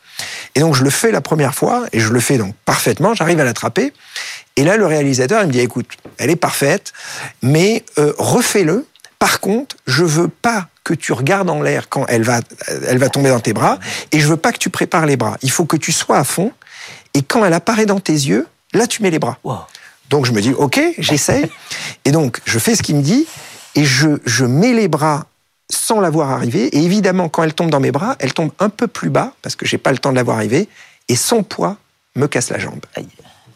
Et 0.54 0.60
donc 0.60 0.74
je 0.74 0.84
le 0.84 0.90
fais 0.90 1.10
la 1.10 1.20
première 1.20 1.54
fois 1.54 1.86
et 1.92 2.00
je 2.00 2.12
le 2.12 2.20
fais 2.20 2.38
donc 2.38 2.54
parfaitement. 2.64 3.14
J'arrive 3.14 3.40
à 3.40 3.44
l'attraper. 3.44 3.92
Et 4.56 4.64
là, 4.64 4.76
le 4.76 4.86
réalisateur, 4.86 5.42
il 5.42 5.48
me 5.48 5.52
dit, 5.52 5.60
écoute, 5.60 5.86
elle 6.18 6.30
est 6.30 6.36
parfaite, 6.36 6.92
mais 7.42 7.84
euh, 7.98 8.12
refais-le. 8.18 8.86
Par 9.18 9.40
contre, 9.40 9.76
je 9.86 10.04
veux 10.04 10.28
pas 10.28 10.68
que 10.84 10.94
tu 10.94 11.12
regardes 11.12 11.50
en 11.50 11.62
l'air 11.62 11.88
quand 11.88 12.06
elle 12.08 12.22
va, 12.22 12.40
elle 12.88 12.98
va 12.98 13.08
tomber 13.08 13.28
dans 13.28 13.40
tes 13.40 13.52
bras, 13.52 13.78
et 14.12 14.20
je 14.20 14.26
veux 14.26 14.36
pas 14.36 14.52
que 14.52 14.58
tu 14.58 14.70
prépares 14.70 15.06
les 15.06 15.16
bras. 15.16 15.36
Il 15.42 15.50
faut 15.50 15.64
que 15.64 15.76
tu 15.76 15.92
sois 15.92 16.18
à 16.18 16.24
fond, 16.24 16.52
et 17.14 17.22
quand 17.22 17.44
elle 17.44 17.52
apparaît 17.52 17.86
dans 17.86 18.00
tes 18.00 18.12
yeux, 18.12 18.46
là, 18.72 18.86
tu 18.86 19.02
mets 19.02 19.10
les 19.10 19.18
bras. 19.18 19.38
Donc 20.08 20.26
je 20.26 20.32
me 20.32 20.40
dis, 20.40 20.52
ok, 20.52 20.80
j'essaye. 20.98 21.46
et 22.04 22.10
donc, 22.12 22.40
je 22.44 22.58
fais 22.58 22.74
ce 22.74 22.82
qu'il 22.82 22.96
me 22.96 23.02
dit, 23.02 23.26
et 23.74 23.84
je, 23.84 24.08
je 24.24 24.44
mets 24.44 24.72
les 24.72 24.88
bras 24.88 25.26
sans 25.70 26.00
la 26.00 26.10
voir 26.10 26.30
arriver. 26.30 26.66
Et 26.76 26.82
évidemment, 26.82 27.28
quand 27.28 27.44
elle 27.44 27.54
tombe 27.54 27.70
dans 27.70 27.80
mes 27.80 27.92
bras, 27.92 28.16
elle 28.18 28.32
tombe 28.32 28.50
un 28.58 28.68
peu 28.68 28.88
plus 28.88 29.10
bas, 29.10 29.32
parce 29.42 29.54
que 29.54 29.66
j'ai 29.66 29.78
pas 29.78 29.92
le 29.92 29.98
temps 29.98 30.10
de 30.10 30.16
la 30.16 30.22
voir 30.22 30.38
arriver, 30.38 30.68
et 31.08 31.16
son 31.16 31.42
poids 31.42 31.76
me 32.16 32.26
casse 32.26 32.50
la 32.50 32.58
jambe. 32.58 32.80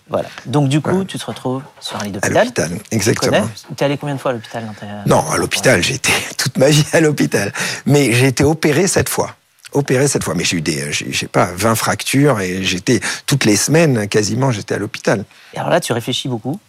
Voilà. 0.09 0.29
Donc 0.47 0.69
du 0.69 0.81
coup, 0.81 1.05
tu 1.05 1.19
te 1.19 1.25
retrouves 1.25 1.63
sur 1.81 1.97
un 1.97 2.05
lit 2.05 2.13
d'hôpital. 2.13 2.37
À 2.37 2.45
l'hôpital, 2.45 2.71
exactement. 2.91 3.49
Tu 3.77 3.83
es 3.83 3.87
allé 3.87 3.97
combien 3.97 4.15
de 4.15 4.21
fois 4.21 4.33
à 4.33 4.35
l'hôpital 4.35 4.65
Non, 5.07 5.25
à 5.31 5.37
l'hôpital, 5.39 5.83
j'ai 5.83 5.95
été 5.95 6.13
toute 6.37 6.59
ma 6.59 6.69
vie 6.69 6.85
à 6.93 7.01
l'hôpital. 7.01 7.53
Mais 7.87 8.13
j'ai 8.13 8.27
été 8.27 8.45
opéré 8.45 8.87
cette 8.87 9.09
fois. 9.09 9.35
Opéré 9.73 10.07
cette 10.07 10.23
fois. 10.23 10.35
Mais 10.35 10.45
j'ai 10.45 10.59
eu 10.59 10.61
des, 10.61 10.93
j'ai 10.93 11.27
pas, 11.27 11.47
20 11.47 11.75
fractures 11.75 12.41
et 12.41 12.63
j'étais 12.63 13.01
toutes 13.27 13.45
les 13.45 13.57
semaines, 13.57 14.07
quasiment, 14.09 14.51
j'étais 14.51 14.75
à 14.75 14.79
l'hôpital. 14.79 15.25
Et 15.55 15.59
alors 15.59 15.71
là, 15.71 15.81
tu 15.81 15.93
réfléchis 15.93 16.29
beaucoup 16.29 16.61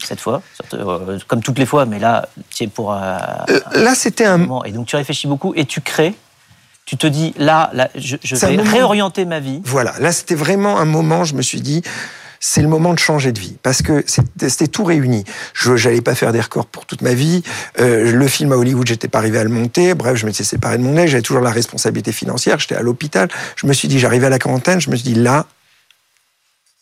cette 0.00 0.20
fois, 0.20 0.42
euh, 0.74 1.18
comme 1.26 1.42
toutes 1.42 1.58
les 1.58 1.66
fois, 1.66 1.84
mais 1.84 1.98
là, 1.98 2.28
c'est 2.50 2.68
pour. 2.68 2.92
Euh, 2.92 3.18
là, 3.72 3.96
c'était 3.96 4.26
un. 4.26 4.38
Moment. 4.38 4.64
Et 4.64 4.70
donc, 4.70 4.86
tu 4.86 4.94
réfléchis 4.94 5.26
beaucoup 5.26 5.54
et 5.56 5.64
tu 5.64 5.80
crées 5.80 6.14
tu 6.88 6.96
te 6.96 7.06
dis 7.06 7.34
là, 7.36 7.68
là 7.74 7.90
je, 7.94 8.16
je 8.22 8.34
vais 8.34 8.56
réorienter 8.62 9.26
ma 9.26 9.40
vie. 9.40 9.60
Voilà, 9.62 9.92
là 10.00 10.10
c'était 10.10 10.34
vraiment 10.34 10.78
un 10.78 10.86
moment, 10.86 11.22
je 11.22 11.34
me 11.34 11.42
suis 11.42 11.60
dit, 11.60 11.82
c'est 12.40 12.62
le 12.62 12.68
moment 12.68 12.94
de 12.94 12.98
changer 12.98 13.32
de 13.32 13.38
vie 13.38 13.56
parce 13.62 13.82
que 13.82 14.04
c'était 14.06 14.68
tout 14.68 14.84
réuni. 14.84 15.24
Je 15.54 15.72
n'allais 15.72 16.00
pas 16.00 16.14
faire 16.14 16.32
des 16.32 16.40
records 16.40 16.66
pour 16.66 16.86
toute 16.86 17.02
ma 17.02 17.14
vie. 17.14 17.42
Euh, 17.80 18.12
le 18.12 18.28
film 18.28 18.52
à 18.52 18.56
Hollywood, 18.56 18.86
j'étais 18.86 19.08
pas 19.08 19.18
arrivé 19.18 19.38
à 19.38 19.44
le 19.44 19.50
monter. 19.50 19.94
Bref, 19.94 20.16
je 20.16 20.26
m'étais 20.26 20.44
séparé 20.44 20.78
de 20.78 20.82
mon 20.82 20.96
ex. 20.96 21.10
J'avais 21.10 21.22
toujours 21.22 21.42
la 21.42 21.50
responsabilité 21.50 22.12
financière. 22.12 22.58
J'étais 22.58 22.76
à 22.76 22.82
l'hôpital. 22.82 23.28
Je 23.56 23.66
me 23.66 23.72
suis 23.72 23.88
dit, 23.88 23.98
j'arrivais 23.98 24.26
à 24.26 24.30
la 24.30 24.38
quarantaine. 24.38 24.80
Je 24.80 24.90
me 24.90 24.96
suis 24.96 25.12
dit, 25.12 25.14
là, 25.14 25.46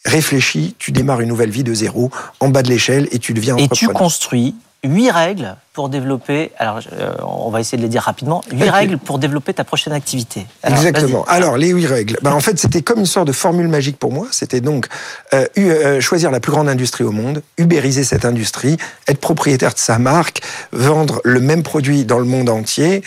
réfléchis, 0.04 0.74
tu 0.78 0.92
démarres 0.92 1.20
une 1.20 1.28
nouvelle 1.28 1.50
vie 1.50 1.64
de 1.64 1.74
zéro, 1.74 2.10
en 2.40 2.48
bas 2.48 2.62
de 2.62 2.68
l'échelle, 2.68 3.08
et 3.10 3.18
tu 3.18 3.34
deviens 3.34 3.54
entrepreneur. 3.54 3.90
Et 3.90 3.94
tu 3.94 3.98
construis 3.98 4.54
huit 4.84 5.10
règles 5.10 5.56
pour 5.76 5.90
développer, 5.90 6.52
alors 6.58 6.80
euh, 6.98 7.12
on 7.20 7.50
va 7.50 7.60
essayer 7.60 7.76
de 7.76 7.82
les 7.82 7.90
dire 7.90 8.00
rapidement, 8.00 8.42
huit 8.50 8.70
règles 8.70 8.96
pour 8.96 9.18
développer 9.18 9.52
ta 9.52 9.62
prochaine 9.62 9.92
activité. 9.92 10.46
Exactement. 10.64 11.22
Alors 11.28 11.58
les 11.58 11.68
huit 11.68 11.84
règles, 11.84 12.16
ben, 12.22 12.32
en 12.32 12.40
fait 12.40 12.58
c'était 12.58 12.80
comme 12.80 13.00
une 13.00 13.04
sorte 13.04 13.26
de 13.26 13.32
formule 13.32 13.68
magique 13.68 13.98
pour 13.98 14.10
moi. 14.10 14.26
C'était 14.30 14.62
donc 14.62 14.86
euh, 15.34 15.44
euh, 15.58 16.00
choisir 16.00 16.30
la 16.30 16.40
plus 16.40 16.50
grande 16.50 16.70
industrie 16.70 17.04
au 17.04 17.10
monde, 17.12 17.42
ubériser 17.58 18.04
cette 18.04 18.24
industrie, 18.24 18.78
être 19.06 19.20
propriétaire 19.20 19.74
de 19.74 19.78
sa 19.78 19.98
marque, 19.98 20.40
vendre 20.72 21.20
le 21.24 21.40
même 21.40 21.62
produit 21.62 22.06
dans 22.06 22.20
le 22.20 22.24
monde 22.24 22.48
entier, 22.48 23.02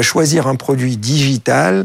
choisir 0.00 0.46
un 0.46 0.54
produit 0.54 0.98
digital, 0.98 1.84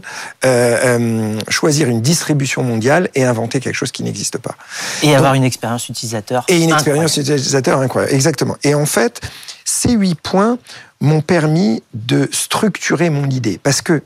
choisir 1.50 1.88
une 1.88 2.02
distribution 2.02 2.62
mondiale 2.62 3.10
et 3.16 3.24
inventer 3.24 3.60
quelque 3.60 3.76
chose 3.76 3.92
qui 3.92 4.04
n'existe 4.04 4.38
pas. 4.38 4.54
Et 5.02 5.16
avoir 5.16 5.34
une 5.34 5.44
expérience 5.44 5.90
utilisateur. 5.90 6.46
Et 6.50 6.62
une 6.62 6.70
expérience 6.72 7.18
utilisateur 7.18 7.80
incroyable. 7.80 8.14
Exactement. 8.14 8.58
Et 8.64 8.76
en 8.76 8.86
fait, 8.86 9.22
ces 9.66 9.92
huit 9.92 10.16
points 10.16 10.58
m'ont 11.02 11.22
permis 11.22 11.84
de 11.94 12.30
structurer 12.32 13.10
mon 13.10 13.30
idée. 13.30 13.60
Parce 13.62 13.82
que 13.82 14.04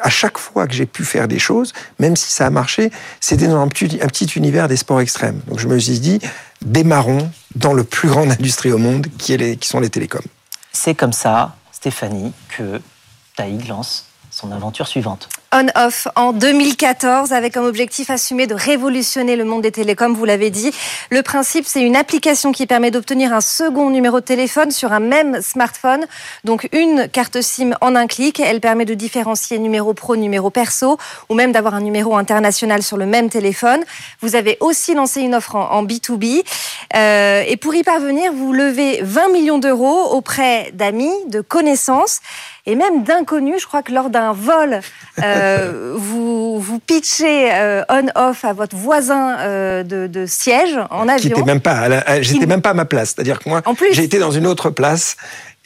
à 0.00 0.10
chaque 0.10 0.38
fois 0.38 0.66
que 0.66 0.74
j'ai 0.74 0.86
pu 0.86 1.04
faire 1.04 1.28
des 1.28 1.38
choses, 1.38 1.72
même 1.98 2.16
si 2.16 2.30
ça 2.32 2.46
a 2.46 2.50
marché, 2.50 2.90
c'était 3.20 3.46
dans 3.46 3.60
un 3.60 3.68
petit, 3.68 4.00
un 4.02 4.06
petit, 4.06 4.24
univers 4.24 4.66
des 4.66 4.76
sports 4.76 5.00
extrêmes. 5.00 5.40
Donc 5.46 5.60
je 5.60 5.68
me 5.68 5.78
suis 5.78 6.00
dit, 6.00 6.18
démarrons 6.62 7.30
dans 7.54 7.72
le 7.72 7.84
plus 7.84 8.08
grande 8.08 8.30
industrie 8.32 8.72
au 8.72 8.78
monde, 8.78 9.06
qui, 9.18 9.34
est 9.34 9.56
qui 9.56 9.68
sont 9.68 9.80
les 9.80 9.90
télécoms. 9.90 10.24
C'est 10.72 10.94
comme 10.94 11.12
ça, 11.12 11.54
Stéphanie, 11.70 12.32
que 12.56 12.80
Taïg 13.36 13.68
lance 13.68 14.06
son 14.30 14.50
aventure 14.50 14.88
suivante. 14.88 15.28
On-Off 15.56 16.08
en 16.16 16.32
2014 16.32 17.32
avec 17.32 17.54
comme 17.54 17.64
objectif 17.64 18.10
assumé 18.10 18.48
de 18.48 18.56
révolutionner 18.56 19.36
le 19.36 19.44
monde 19.44 19.62
des 19.62 19.70
télécoms, 19.70 20.12
vous 20.12 20.24
l'avez 20.24 20.50
dit. 20.50 20.72
Le 21.10 21.22
principe, 21.22 21.64
c'est 21.64 21.82
une 21.82 21.94
application 21.94 22.50
qui 22.50 22.66
permet 22.66 22.90
d'obtenir 22.90 23.32
un 23.32 23.40
second 23.40 23.88
numéro 23.88 24.18
de 24.18 24.24
téléphone 24.24 24.72
sur 24.72 24.92
un 24.92 24.98
même 24.98 25.40
smartphone. 25.42 26.06
Donc 26.42 26.68
une 26.72 27.06
carte 27.08 27.40
SIM 27.40 27.76
en 27.80 27.94
un 27.94 28.08
clic. 28.08 28.40
Elle 28.40 28.60
permet 28.60 28.84
de 28.84 28.94
différencier 28.94 29.60
numéro 29.60 29.94
pro, 29.94 30.16
numéro 30.16 30.50
perso 30.50 30.98
ou 31.28 31.36
même 31.36 31.52
d'avoir 31.52 31.74
un 31.74 31.82
numéro 31.82 32.16
international 32.16 32.82
sur 32.82 32.96
le 32.96 33.06
même 33.06 33.30
téléphone. 33.30 33.84
Vous 34.22 34.34
avez 34.34 34.56
aussi 34.58 34.94
lancé 34.94 35.20
une 35.20 35.36
offre 35.36 35.54
en, 35.54 35.84
B2B. 35.84 36.42
Euh, 36.96 37.44
et 37.46 37.56
pour 37.56 37.76
y 37.76 37.84
parvenir, 37.84 38.32
vous 38.32 38.52
levez 38.52 39.02
20 39.02 39.28
millions 39.28 39.58
d'euros 39.58 40.02
auprès 40.10 40.72
d'amis, 40.72 41.14
de 41.28 41.40
connaissances 41.40 42.18
et 42.66 42.74
même 42.74 43.02
d'inconnus. 43.02 43.60
Je 43.60 43.66
crois 43.66 43.82
que 43.82 43.92
lors 43.92 44.10
d'un 44.10 44.32
vol, 44.32 44.80
euh, 45.22 45.43
vous, 45.96 46.60
vous 46.60 46.78
pitchez 46.78 47.52
euh, 47.52 47.82
on-off 47.88 48.44
à 48.44 48.52
votre 48.52 48.76
voisin 48.76 49.38
euh, 49.38 49.82
de, 49.82 50.06
de, 50.06 50.26
siège 50.26 50.78
en 50.90 51.08
avion. 51.08 51.36
Qui 51.36 51.42
même 51.42 51.60
pas, 51.60 52.20
j'étais 52.20 52.46
même 52.46 52.62
pas 52.62 52.70
à 52.70 52.74
ma 52.74 52.84
place. 52.84 53.14
C'est-à-dire 53.14 53.38
que 53.38 53.48
moi, 53.48 53.62
j'ai 53.92 54.04
été 54.04 54.18
dans 54.18 54.30
une 54.30 54.46
autre 54.46 54.70
place 54.70 55.16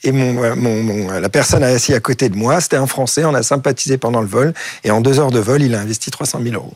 Et 0.05 0.13
mon, 0.13 0.57
mon, 0.57 1.11
la 1.11 1.29
personne 1.29 1.63
assis 1.63 1.95
à 1.95 2.01
côté 2.01 2.29
de 2.29 2.37
moi, 2.37 2.61
c'était 2.61 2.77
un 2.77 2.87
Français. 2.87 3.25
On 3.25 3.35
a 3.35 3.43
sympathisé 3.43 3.99
pendant 3.99 4.21
le 4.21 4.29
vol. 4.29 4.55
Et 4.85 4.91
en 4.91 5.01
deux 5.01 5.19
heures 5.19 5.31
de 5.31 5.41
vol, 5.41 5.63
il 5.63 5.75
a 5.75 5.81
investi 5.81 6.11
300 6.11 6.41
000 6.43 6.55
euros. 6.55 6.75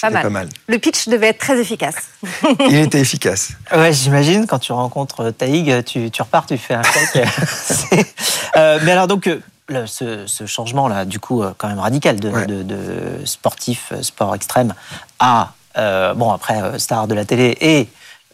Pas 0.00 0.10
mal. 0.10 0.22
pas 0.22 0.30
mal. 0.30 0.48
Le 0.68 0.78
pitch 0.78 1.08
devait 1.08 1.28
être 1.28 1.38
très 1.38 1.58
efficace. 1.58 1.96
il 2.68 2.76
était 2.76 3.00
efficace. 3.00 3.50
Ouais, 3.74 3.92
j'imagine, 3.92 4.46
quand 4.46 4.58
tu 4.58 4.72
rencontres 4.72 5.30
Taïg, 5.30 5.84
tu, 5.84 6.10
tu 6.10 6.22
repars, 6.22 6.46
tu 6.46 6.56
fais 6.58 6.74
un 6.74 6.82
chèque. 6.82 7.26
euh, 8.56 8.78
mais 8.84 8.92
alors, 8.92 9.08
donc, 9.08 9.28
ce, 9.86 10.26
ce 10.26 10.46
changement-là, 10.46 11.04
du 11.04 11.18
coup, 11.20 11.42
euh, 11.42 11.52
quand 11.56 11.68
même 11.68 11.78
radical 11.78 12.18
de, 12.18 12.30
de, 12.46 12.62
de 12.62 13.24
sportif, 13.24 13.92
euh, 13.92 14.02
sport 14.02 14.34
extrême, 14.34 14.74
à, 15.18 15.52
euh, 15.78 16.14
bon, 16.14 16.30
après, 16.32 16.78
star 16.78 17.06
de 17.06 17.14
la 17.14 17.24
télé 17.24 17.56
et 17.60 17.88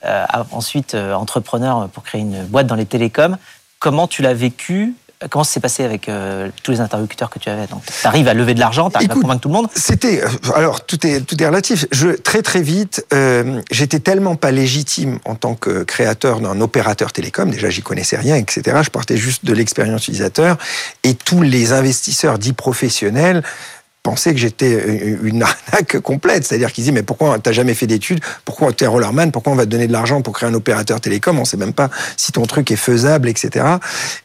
euh, 0.05 0.25
ensuite 0.53 0.94
entrepreneur 0.94 1.88
pour 1.88 2.03
créer 2.03 2.20
une 2.20 2.44
boîte 2.44 2.66
dans 2.66 2.75
les 2.75 2.87
télécoms, 2.87 3.37
comment 3.79 4.07
tu 4.07 4.22
l'as 4.22 4.35
vécu 4.35 4.94
comment 5.31 5.44
ça 5.44 5.55
s'est 5.55 5.61
passé 5.61 5.83
avec 5.83 6.09
euh, 6.09 6.50
tous 6.62 6.72
les 6.72 6.81
interlocuteurs 6.81 7.31
que 7.31 7.38
tu 7.38 7.48
avais 7.48 7.66
Donc, 7.66 7.83
tu 7.85 8.07
arrives 8.07 8.29
à 8.29 8.35
lever 8.35 8.55
de 8.55 8.61
l'argent, 8.61 8.90
tu 8.90 8.96
arrives 8.96 9.11
à 9.11 9.14
convaincre 9.14 9.40
tout 9.40 9.48
le 9.48 9.55
monde 9.55 9.68
C'était. 9.74 10.22
Euh, 10.22 10.29
alors, 10.55 10.85
tout 10.85 11.07
est, 11.07 11.20
tout 11.22 11.42
est 11.42 11.46
relatif. 11.46 11.87
Je, 11.90 12.09
très, 12.09 12.42
très 12.42 12.61
vite, 12.61 13.05
euh, 13.12 13.61
j'étais 13.70 14.00
tellement 14.00 14.37
pas 14.37 14.50
légitime 14.50 15.18
en 15.24 15.35
tant 15.35 15.55
que 15.55 15.85
créateur 15.85 16.40
d'un 16.40 16.61
opérateur 16.61 17.12
télécom. 17.12 17.50
Déjà, 17.50 17.70
j'y 17.70 17.83
connaissais 17.83 18.16
rien, 18.16 18.37
etc. 18.37 18.79
Je 18.83 18.90
partais 18.90 19.16
juste 19.16 19.44
de 19.44 19.52
l'expérience 19.52 20.02
utilisateur. 20.02 20.59
Et 21.02 21.14
tous 21.14 21.42
les 21.42 21.72
investisseurs 21.72 22.38
dits 22.38 22.52
professionnels 22.52 23.42
pensaient 24.07 24.33
que 24.33 24.38
j'étais 24.38 25.19
une 25.23 25.42
arnaque 25.42 25.99
complète. 26.03 26.45
C'est-à-dire 26.45 26.73
qu'ils 26.73 26.85
disaient, 26.85 26.92
mais 26.92 27.03
pourquoi 27.03 27.40
t'as 27.40 27.51
jamais 27.51 27.75
fait 27.75 27.88
d'études? 27.88 28.21
Pourquoi 28.45 28.73
t'es 28.73 28.87
rollerman 28.87 29.33
Pourquoi 29.33 29.53
on 29.53 29.57
va 29.57 29.64
te 29.64 29.71
donner 29.71 29.88
de 29.88 29.92
l'argent 29.92 30.23
pour 30.23 30.33
créer 30.33 30.49
un 30.49 30.55
opérateur 30.55 31.01
télécom? 31.01 31.40
On 31.40 31.45
sait 31.45 31.57
même 31.57 31.73
pas 31.73 31.90
si 32.16 32.31
ton 32.31 32.47
truc 32.47 32.71
est 32.71 32.77
faisable, 32.77 33.29
etc. 33.29 33.66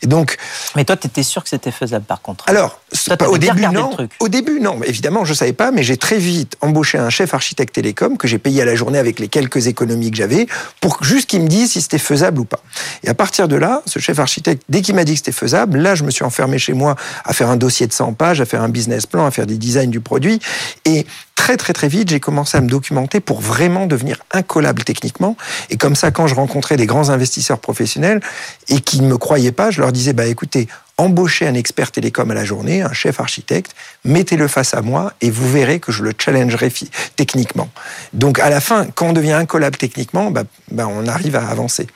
Et 0.03 0.07
donc. 0.07 0.37
Mais 0.75 0.85
toi, 0.85 0.95
tu 0.97 1.07
étais 1.07 1.23
sûr 1.23 1.43
que 1.43 1.49
c'était 1.49 1.71
faisable, 1.71 2.05
par 2.05 2.21
contre. 2.21 2.47
Alors, 2.47 2.79
au 3.27 3.37
début, 3.39 3.65
non. 3.67 3.97
Au 4.19 4.27
début, 4.27 4.59
non. 4.59 4.79
Évidemment, 4.83 5.25
je 5.25 5.33
savais 5.33 5.53
pas, 5.53 5.71
mais 5.71 5.81
j'ai 5.81 5.97
très 5.97 6.19
vite 6.19 6.57
embauché 6.61 6.99
un 6.99 7.09
chef 7.09 7.33
architecte 7.33 7.73
télécom 7.73 8.17
que 8.17 8.27
j'ai 8.27 8.37
payé 8.37 8.61
à 8.61 8.65
la 8.65 8.75
journée 8.75 8.99
avec 8.99 9.19
les 9.19 9.29
quelques 9.29 9.65
économies 9.65 10.11
que 10.11 10.17
j'avais 10.17 10.45
pour 10.79 11.03
juste 11.03 11.27
qu'il 11.27 11.41
me 11.41 11.47
dise 11.47 11.71
si 11.71 11.81
c'était 11.81 11.97
faisable 11.97 12.39
ou 12.39 12.45
pas. 12.45 12.59
Et 13.03 13.09
à 13.09 13.15
partir 13.15 13.47
de 13.47 13.55
là, 13.55 13.81
ce 13.87 13.97
chef 13.97 14.19
architecte, 14.19 14.61
dès 14.69 14.81
qu'il 14.81 14.93
m'a 14.93 15.05
dit 15.05 15.13
que 15.13 15.19
c'était 15.19 15.31
faisable, 15.31 15.79
là, 15.79 15.95
je 15.95 16.03
me 16.03 16.11
suis 16.11 16.23
enfermé 16.23 16.59
chez 16.59 16.73
moi 16.73 16.95
à 17.25 17.33
faire 17.33 17.49
un 17.49 17.57
dossier 17.57 17.87
de 17.87 17.93
100 17.93 18.13
pages, 18.13 18.41
à 18.41 18.45
faire 18.45 18.61
un 18.61 18.69
business 18.69 19.07
plan, 19.07 19.25
à 19.25 19.31
faire 19.31 19.47
des 19.47 19.57
design 19.71 19.89
du 19.89 20.01
produit. 20.01 20.39
Et 20.85 21.05
très 21.35 21.55
très 21.57 21.73
très 21.73 21.87
vite, 21.87 22.09
j'ai 22.09 22.19
commencé 22.19 22.57
à 22.57 22.61
me 22.61 22.67
documenter 22.67 23.19
pour 23.19 23.39
vraiment 23.39 23.87
devenir 23.87 24.17
incollable 24.31 24.83
techniquement. 24.83 25.37
Et 25.69 25.77
comme 25.77 25.95
ça, 25.95 26.11
quand 26.11 26.27
je 26.27 26.35
rencontrais 26.35 26.77
des 26.77 26.85
grands 26.85 27.09
investisseurs 27.09 27.59
professionnels 27.59 28.19
et 28.67 28.81
qui 28.81 29.01
ne 29.01 29.07
me 29.07 29.17
croyaient 29.17 29.53
pas, 29.53 29.71
je 29.71 29.81
leur 29.81 29.91
disais, 29.91 30.13
bah 30.13 30.25
écoutez, 30.25 30.67
embauchez 30.97 31.47
un 31.47 31.53
expert 31.53 31.91
télécom 31.91 32.29
à 32.29 32.33
la 32.33 32.45
journée, 32.45 32.81
un 32.81 32.93
chef 32.93 33.19
architecte, 33.19 33.75
mettez-le 34.03 34.47
face 34.47 34.73
à 34.73 34.81
moi 34.81 35.13
et 35.21 35.31
vous 35.31 35.49
verrez 35.49 35.79
que 35.79 35.91
je 35.91 36.03
le 36.03 36.11
challengerai 36.17 36.71
techniquement. 37.15 37.69
Donc 38.13 38.39
à 38.39 38.49
la 38.49 38.59
fin, 38.59 38.85
quand 38.93 39.07
on 39.07 39.13
devient 39.13 39.33
incollable 39.33 39.77
techniquement, 39.77 40.31
bah, 40.31 40.43
bah 40.69 40.87
on 40.87 41.07
arrive 41.07 41.37
à 41.37 41.47
avancer. 41.47 41.87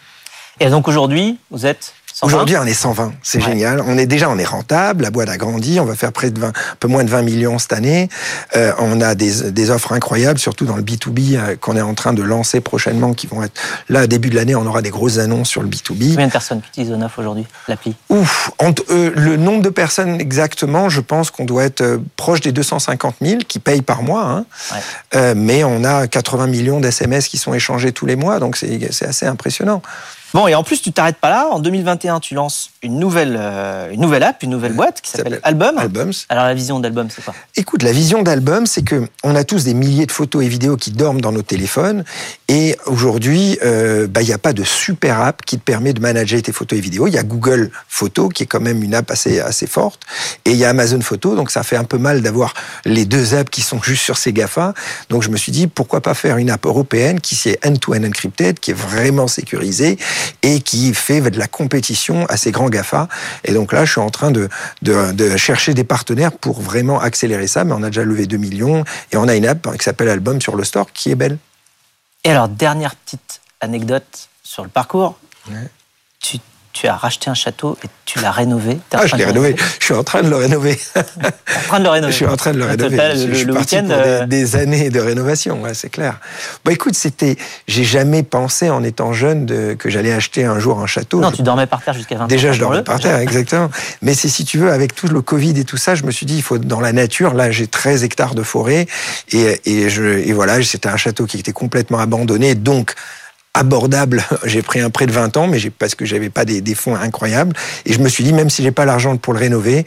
Et 0.59 0.69
donc 0.69 0.87
aujourd'hui, 0.87 1.37
vous 1.51 1.65
êtes 1.65 1.93
Aujourd'hui, 2.21 2.55
on 2.57 2.65
est 2.65 2.73
120. 2.73 3.13
C'est 3.23 3.41
génial. 3.41 3.81
On 3.85 3.97
est 3.97 4.05
déjà, 4.05 4.29
on 4.29 4.37
est 4.37 4.45
rentable. 4.45 5.03
La 5.03 5.11
boîte 5.11 5.29
a 5.29 5.37
grandi. 5.37 5.79
On 5.79 5.85
va 5.85 5.95
faire 5.95 6.11
près 6.11 6.31
de 6.31 6.39
20, 6.39 6.47
un 6.47 6.51
peu 6.79 6.87
moins 6.87 7.03
de 7.03 7.09
20 7.09 7.21
millions 7.23 7.59
cette 7.59 7.73
année. 7.73 8.09
Euh, 8.55 8.71
on 8.79 9.01
a 9.01 9.15
des, 9.15 9.51
des, 9.51 9.69
offres 9.69 9.91
incroyables, 9.93 10.39
surtout 10.39 10.65
dans 10.65 10.77
le 10.77 10.83
B2B 10.83 11.35
euh, 11.35 11.55
qu'on 11.55 11.75
est 11.75 11.81
en 11.81 11.93
train 11.93 12.13
de 12.13 12.23
lancer 12.23 12.61
prochainement, 12.61 13.13
qui 13.13 13.27
vont 13.27 13.43
être 13.43 13.59
là, 13.89 14.07
début 14.07 14.29
de 14.29 14.35
l'année, 14.35 14.55
on 14.55 14.65
aura 14.65 14.81
des 14.81 14.89
grosses 14.89 15.17
annonces 15.17 15.49
sur 15.49 15.61
le 15.61 15.67
B2B. 15.67 16.11
Combien 16.11 16.27
de 16.27 16.31
personnes 16.31 16.61
utilisent 16.67 16.91
Onoff 16.91 17.17
aujourd'hui, 17.17 17.45
l'appli? 17.67 17.95
Ouf, 18.09 18.51
euh, 18.89 19.11
le 19.15 19.37
nombre 19.37 19.61
de 19.61 19.69
personnes 19.69 20.19
exactement, 20.19 20.89
je 20.89 21.01
pense 21.01 21.31
qu'on 21.31 21.45
doit 21.45 21.63
être 21.63 21.81
euh, 21.81 21.97
proche 22.15 22.41
des 22.41 22.51
250 22.51 23.15
000 23.21 23.39
qui 23.47 23.59
payent 23.59 23.81
par 23.81 24.03
mois. 24.03 24.23
Hein. 24.23 24.45
Ouais. 24.71 24.79
Euh, 25.15 25.33
mais 25.35 25.63
on 25.63 25.83
a 25.83 26.07
80 26.07 26.47
millions 26.47 26.79
d'SMS 26.79 27.21
qui 27.29 27.37
sont 27.37 27.53
échangés 27.53 27.91
tous 27.91 28.05
les 28.05 28.15
mois, 28.15 28.39
donc 28.39 28.57
c'est 28.57 29.05
assez 29.05 29.25
impressionnant. 29.25 29.81
Bon, 30.35 30.49
et 30.49 30.55
en 30.55 30.63
plus, 30.63 30.81
tu 30.81 30.91
t'arrêtes 30.91 31.15
pas 31.15 31.29
là. 31.29 31.47
En 31.49 31.59
2021, 31.59 32.19
tu 32.19 32.33
lances 32.33 32.71
une 32.83 32.99
nouvelle, 32.99 33.37
euh, 33.39 33.89
une 33.93 34.01
nouvelle 34.01 34.21
app, 34.21 34.43
une 34.43 34.49
nouvelle 34.49 34.73
boîte 34.73 34.99
qui 34.99 35.09
s'appelle 35.09 35.39
Album. 35.43 35.77
Albums. 35.77 36.11
Alors, 36.27 36.43
la 36.43 36.53
vision 36.53 36.77
d'Album, 36.81 37.07
c'est 37.09 37.23
quoi? 37.23 37.33
Écoute, 37.55 37.83
la 37.83 37.93
vision 37.93 38.21
d'Album, 38.21 38.65
c'est 38.65 38.83
que 38.83 39.07
on 39.23 39.33
a 39.33 39.45
tous 39.45 39.63
des 39.63 39.73
milliers 39.73 40.05
de 40.05 40.11
photos 40.11 40.43
et 40.43 40.49
vidéos 40.49 40.75
qui 40.75 40.91
dorment 40.91 41.21
dans 41.21 41.31
nos 41.31 41.41
téléphones. 41.41 42.03
Et 42.49 42.75
aujourd'hui, 42.85 43.57
euh, 43.63 44.07
bah, 44.07 44.23
il 44.23 44.27
n'y 44.27 44.33
a 44.33 44.37
pas 44.37 44.51
de 44.51 44.65
super 44.65 45.21
app 45.21 45.41
qui 45.45 45.57
te 45.57 45.63
permet 45.63 45.93
de 45.93 46.01
manager 46.01 46.41
tes 46.41 46.51
photos 46.51 46.79
et 46.79 46.81
vidéos. 46.81 47.07
Il 47.07 47.13
y 47.13 47.17
a 47.17 47.23
Google 47.23 47.71
Photos, 47.87 48.29
qui 48.33 48.43
est 48.43 48.45
quand 48.45 48.59
même 48.59 48.83
une 48.83 48.93
app 48.93 49.09
assez, 49.11 49.39
assez 49.39 49.67
forte. 49.67 50.01
Et 50.43 50.51
il 50.51 50.57
y 50.57 50.65
a 50.65 50.69
Amazon 50.69 50.99
Photos, 50.99 51.37
donc 51.37 51.49
ça 51.49 51.63
fait 51.63 51.77
un 51.77 51.85
peu 51.85 51.97
mal 51.97 52.21
d'avoir 52.21 52.53
les 52.83 53.05
deux 53.05 53.35
apps 53.35 53.49
qui 53.49 53.61
sont 53.61 53.81
juste 53.81 54.03
sur 54.03 54.17
ces 54.17 54.33
GAFA. 54.33 54.73
Donc, 55.09 55.23
je 55.23 55.29
me 55.29 55.37
suis 55.37 55.53
dit, 55.53 55.67
pourquoi 55.67 56.01
pas 56.01 56.13
faire 56.13 56.35
une 56.35 56.49
app 56.49 56.65
européenne 56.65 57.21
qui 57.21 57.37
est 57.47 57.65
end-to-end 57.65 58.03
encrypted, 58.03 58.59
qui 58.59 58.71
est 58.71 58.77
vraiment 58.77 59.27
sécurisée 59.27 59.97
et 60.41 60.61
qui 60.61 60.93
fait 60.93 61.21
de 61.21 61.39
la 61.39 61.47
compétition 61.47 62.25
à 62.27 62.37
ces 62.37 62.51
grands 62.51 62.69
GAFA. 62.69 63.07
Et 63.43 63.53
donc 63.53 63.73
là, 63.73 63.85
je 63.85 63.91
suis 63.91 64.01
en 64.01 64.09
train 64.09 64.31
de, 64.31 64.49
de, 64.81 65.11
de, 65.11 65.37
chercher 65.37 65.73
des 65.73 65.83
partenaires 65.83 66.31
pour 66.31 66.61
vraiment 66.61 66.99
accélérer 66.99 67.47
ça, 67.47 67.63
mais 67.63 67.73
on 67.73 67.83
a 67.83 67.87
déjà 67.87 68.03
levé 68.03 68.25
2 68.25 68.37
millions 68.37 68.83
et 69.11 69.17
on 69.17 69.27
a 69.27 69.35
une 69.35 69.45
app 69.45 69.77
qui 69.77 69.83
s'appelle 69.83 70.09
Album 70.09 70.41
sur 70.41 70.55
le 70.55 70.63
store 70.63 70.91
qui 70.91 71.11
est 71.11 71.15
belle. 71.15 71.37
Et 72.23 72.29
alors, 72.29 72.47
dernière 72.47 72.95
petite 72.95 73.41
anecdote 73.61 74.29
sur 74.43 74.63
le 74.63 74.69
parcours. 74.69 75.19
Ouais. 75.49 75.69
Tu 76.19 76.39
tu 76.85 76.89
as 76.91 76.95
racheté 76.95 77.31
un 77.31 77.33
château 77.33 77.77
et 77.83 77.87
tu 78.05 78.19
l'as 78.19 78.31
rénové. 78.31 78.77
Ah, 78.93 79.07
je 79.07 79.15
l'ai 79.15 79.25
rénové. 79.25 79.55
Je 79.79 79.85
suis 79.85 79.93
en 79.95 80.03
train 80.03 80.21
de 80.21 80.29
le 80.29 80.35
rénover. 80.35 80.79
en 80.95 81.67
train 81.67 81.79
de 81.79 81.83
le 81.83 81.89
rénover. 81.89 82.11
Je 82.11 82.15
suis 82.15 82.25
en 82.27 82.37
train 82.37 82.53
de 82.53 82.59
le 82.59 82.65
rénover. 82.65 82.91
Total, 82.91 83.17
je, 83.17 83.25
le, 83.25 83.33
suis 83.33 83.45
le 83.45 83.53
parti 83.53 83.77
pour 83.77 83.87
des, 83.87 84.25
des, 84.27 84.55
années 84.55 84.89
de 84.91 84.99
rénovation, 84.99 85.63
ouais, 85.63 85.73
c'est 85.73 85.89
clair. 85.89 86.19
Bon, 86.63 86.71
écoute, 86.71 86.93
c'était, 86.93 87.37
j'ai 87.67 87.83
jamais 87.83 88.21
pensé 88.21 88.69
en 88.69 88.83
étant 88.83 89.13
jeune 89.13 89.47
de, 89.47 89.73
que 89.73 89.89
j'allais 89.89 90.13
acheter 90.13 90.45
un 90.45 90.59
jour 90.59 90.79
un 90.79 90.85
château. 90.85 91.19
Non, 91.19 91.31
je... 91.31 91.37
tu 91.37 91.41
dormais 91.41 91.65
par 91.65 91.81
terre 91.81 91.95
jusqu'à 91.95 92.17
20 92.17 92.25
ans. 92.25 92.27
Déjà, 92.27 92.51
je 92.51 92.59
dormais 92.59 92.83
par 92.83 92.99
terre, 92.99 93.17
exactement. 93.17 93.71
Mais 94.03 94.13
c'est 94.13 94.29
si 94.29 94.45
tu 94.45 94.59
veux, 94.59 94.71
avec 94.71 94.93
tout 94.93 95.07
le 95.07 95.21
Covid 95.21 95.59
et 95.59 95.63
tout 95.63 95.77
ça, 95.77 95.95
je 95.95 96.03
me 96.03 96.11
suis 96.11 96.27
dit, 96.27 96.35
il 96.35 96.43
faut 96.43 96.59
dans 96.59 96.81
la 96.81 96.93
nature. 96.93 97.33
Là, 97.33 97.49
j'ai 97.49 97.65
13 97.65 98.03
hectares 98.03 98.35
de 98.35 98.43
forêt 98.43 98.85
et, 99.31 99.59
et, 99.65 99.89
je, 99.89 100.03
et 100.03 100.33
voilà, 100.33 100.61
c'était 100.61 100.89
un 100.89 100.97
château 100.97 101.25
qui 101.25 101.39
était 101.39 101.53
complètement 101.53 101.97
abandonné, 101.97 102.53
donc 102.53 102.93
abordable. 103.55 104.23
J'ai 104.43 104.61
pris 104.61 104.79
un 104.79 104.91
prêt 104.91 105.07
de 105.07 105.11
20 105.11 105.37
ans, 105.37 105.47
mais 105.47 105.59
parce 105.71 105.95
que 105.95 106.05
j'avais 106.05 106.29
pas 106.29 106.45
des, 106.45 106.61
des, 106.61 106.75
fonds 106.75 106.95
incroyables. 106.95 107.55
Et 107.85 107.93
je 107.93 107.99
me 107.99 108.09
suis 108.09 108.23
dit, 108.23 108.33
même 108.33 108.49
si 108.49 108.61
j'ai 108.61 108.71
pas 108.71 108.85
l'argent 108.85 109.17
pour 109.17 109.33
le 109.33 109.39
rénover, 109.39 109.85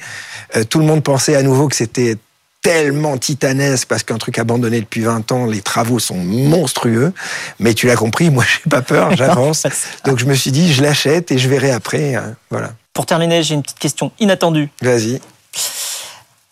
euh, 0.56 0.64
tout 0.64 0.80
le 0.80 0.84
monde 0.84 1.02
pensait 1.04 1.36
à 1.36 1.42
nouveau 1.42 1.68
que 1.68 1.76
c'était 1.76 2.16
tellement 2.62 3.16
titanesque 3.16 3.86
parce 3.88 4.02
qu'un 4.02 4.18
truc 4.18 4.38
abandonné 4.38 4.80
depuis 4.80 5.02
20 5.02 5.30
ans, 5.32 5.46
les 5.46 5.60
travaux 5.60 5.98
sont 5.98 6.16
monstrueux. 6.16 7.12
Mais 7.60 7.74
tu 7.74 7.86
l'as 7.86 7.96
compris, 7.96 8.30
moi 8.30 8.44
j'ai 8.64 8.68
pas 8.68 8.82
peur, 8.82 9.10
j'avance. 9.16 9.66
Donc 10.04 10.18
je 10.18 10.24
me 10.24 10.34
suis 10.34 10.50
dit, 10.50 10.72
je 10.72 10.82
l'achète 10.82 11.30
et 11.30 11.38
je 11.38 11.48
verrai 11.48 11.70
après. 11.70 12.14
Hein, 12.14 12.34
voilà. 12.50 12.72
Pour 12.92 13.06
terminer, 13.06 13.42
j'ai 13.42 13.54
une 13.54 13.62
petite 13.62 13.78
question 13.78 14.10
inattendue. 14.18 14.70
Vas-y. 14.82 15.20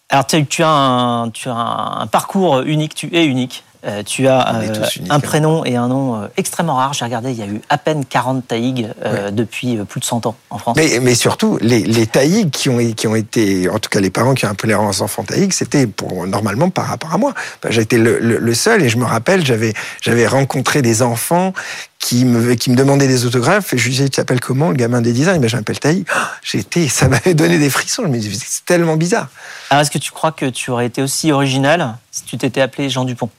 Alors 0.09 0.27
tu, 0.27 0.47
tu, 0.47 0.63
as 0.63 0.69
un, 0.69 1.31
tu 1.31 1.49
as 1.49 1.55
un 1.55 2.07
parcours 2.07 2.61
unique, 2.61 2.95
tu 2.95 3.15
es 3.15 3.25
unique. 3.25 3.65
Euh, 3.87 4.03
tu 4.03 4.27
as 4.27 4.57
euh, 4.57 4.85
un 5.11 5.21
prénom 5.21 5.65
et 5.65 5.77
un 5.77 5.87
nom 5.87 6.17
euh, 6.17 6.27
extrêmement 6.37 6.75
rare. 6.75 6.93
J'ai 6.93 7.05
regardé, 7.05 7.31
il 7.31 7.39
y 7.39 7.43
a 7.43 7.47
eu 7.47 7.61
à 7.69 7.79
peine 7.79 8.05
40 8.05 8.49
taïgs 8.49 8.89
ouais. 9.05 9.31
depuis 9.31 9.77
plus 9.89 10.01
de 10.01 10.05
100 10.05 10.27
ans 10.27 10.37
en 10.51 10.59
France. 10.59 10.77
Mais, 10.77 10.99
mais 11.01 11.15
surtout, 11.15 11.59
les, 11.61 11.81
les 11.81 12.07
taïgs 12.07 12.51
qui 12.51 12.69
ont, 12.69 12.79
qui 12.95 13.07
ont 13.07 13.15
été, 13.15 13.69
en 13.69 13.79
tout 13.79 13.89
cas 13.89 14.01
les 14.01 14.11
parents 14.11 14.35
qui 14.35 14.45
ont 14.45 14.51
appelé 14.51 14.73
leurs 14.73 15.03
enfants 15.03 15.23
taïgs, 15.23 15.53
c'était 15.53 15.87
pour 15.87 16.27
normalement 16.27 16.71
par 16.71 16.87
rapport 16.87 17.15
à 17.15 17.19
moi. 17.19 17.33
J'ai 17.69 17.83
été 17.83 17.99
le, 17.99 18.19
le, 18.19 18.39
le, 18.39 18.55
seul 18.55 18.83
et 18.83 18.89
je 18.89 18.99
me 18.99 19.05
rappelle, 19.05 19.45
j'avais 19.45 20.27
rencontré 20.27 20.83
des 20.83 21.03
enfants 21.03 21.53
qui 21.99 22.25
me, 22.25 22.55
qui 22.55 22.71
me 22.71 22.77
demandaient 22.77 23.09
des 23.09 23.25
autographes 23.25 23.73
et 23.73 23.79
je 23.79 23.85
lui 23.85 23.91
disais, 23.91 24.05
tu 24.09 24.17
t'appelles 24.17 24.41
comment 24.41 24.71
le 24.71 24.77
gamin 24.77 25.01
des 25.01 25.13
designs 25.13 25.41
ben, 25.41 25.49
Je 25.49 25.57
m'appelle 25.57 25.79
Taïg. 25.79 26.07
Oh, 26.15 26.19
J'étais, 26.43 26.89
ça 26.89 27.09
m'avait 27.09 27.35
donné 27.35 27.59
des 27.59 27.71
frissons. 27.71 28.03
Je 28.05 28.09
me 28.09 28.19
disais, 28.19 28.45
c'est 28.45 28.65
tellement 28.65 28.97
bizarre. 28.97 29.29
Alors, 29.71 29.83
est-ce 29.83 29.91
que 29.91 29.99
tu 29.99 30.13
crois 30.13 30.33
que 30.33 30.47
tu 30.47 30.71
aurais 30.71 30.87
été 30.87 31.03
aussi 31.03 31.33
original 31.33 31.97
si 32.11 32.25
tu 32.25 32.37
t'étais 32.37 32.61
appelé 32.61 32.91
Jean 32.91 33.05
Dupont? 33.05 33.31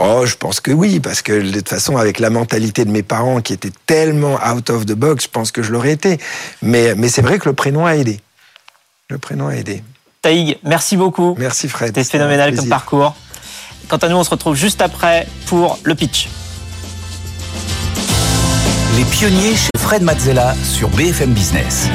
Oh, 0.00 0.24
je 0.24 0.36
pense 0.36 0.60
que 0.60 0.70
oui, 0.70 1.00
parce 1.00 1.22
que 1.22 1.32
de 1.32 1.50
toute 1.50 1.68
façon, 1.68 1.96
avec 1.96 2.20
la 2.20 2.30
mentalité 2.30 2.84
de 2.84 2.90
mes 2.90 3.02
parents 3.02 3.40
qui 3.40 3.52
était 3.52 3.72
tellement 3.86 4.38
out 4.48 4.70
of 4.70 4.86
the 4.86 4.92
box, 4.92 5.24
je 5.24 5.28
pense 5.28 5.50
que 5.50 5.60
je 5.60 5.72
l'aurais 5.72 5.92
été. 5.92 6.18
Mais, 6.62 6.94
mais 6.94 7.08
c'est 7.08 7.22
vrai 7.22 7.40
que 7.40 7.48
le 7.48 7.54
prénom 7.54 7.84
a 7.84 7.96
aidé. 7.96 8.20
Le 9.10 9.18
prénom 9.18 9.48
a 9.48 9.56
aidé. 9.56 9.82
Taïg, 10.22 10.58
merci 10.62 10.96
beaucoup. 10.96 11.34
Merci 11.36 11.68
Fred. 11.68 11.88
C'était 11.88 12.04
phénoménal 12.04 12.54
comme 12.54 12.68
parcours. 12.68 13.16
Quant 13.88 13.96
à 13.96 14.08
nous, 14.08 14.16
on 14.16 14.24
se 14.24 14.30
retrouve 14.30 14.54
juste 14.54 14.82
après 14.82 15.26
pour 15.46 15.78
le 15.82 15.94
pitch. 15.96 16.28
Les 18.96 19.04
pionniers 19.04 19.56
chez 19.56 19.70
Fred 19.78 20.02
Mazzella 20.02 20.54
sur 20.62 20.88
BFM 20.90 21.32
Business. 21.32 21.88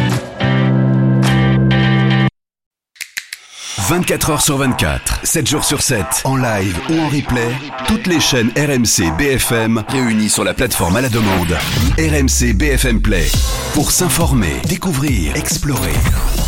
24 3.87 4.29
heures 4.29 4.41
sur 4.41 4.57
24, 4.57 5.19
7 5.23 5.49
jours 5.49 5.65
sur 5.65 5.81
7, 5.81 6.05
en 6.23 6.37
live 6.37 6.77
ou 6.89 6.99
en 7.01 7.09
replay, 7.09 7.53
toutes 7.85 8.07
les 8.07 8.21
chaînes 8.21 8.49
RMC 8.55 9.11
BFM 9.17 9.83
réunies 9.89 10.29
sur 10.29 10.45
la 10.45 10.53
plateforme 10.53 10.95
à 10.95 11.01
la 11.01 11.09
demande 11.09 11.57
RMC 11.97 12.53
BFM 12.53 13.01
Play. 13.01 13.27
Pour 13.73 13.91
s'informer, 13.91 14.61
découvrir, 14.69 15.35
explorer. 15.35 15.91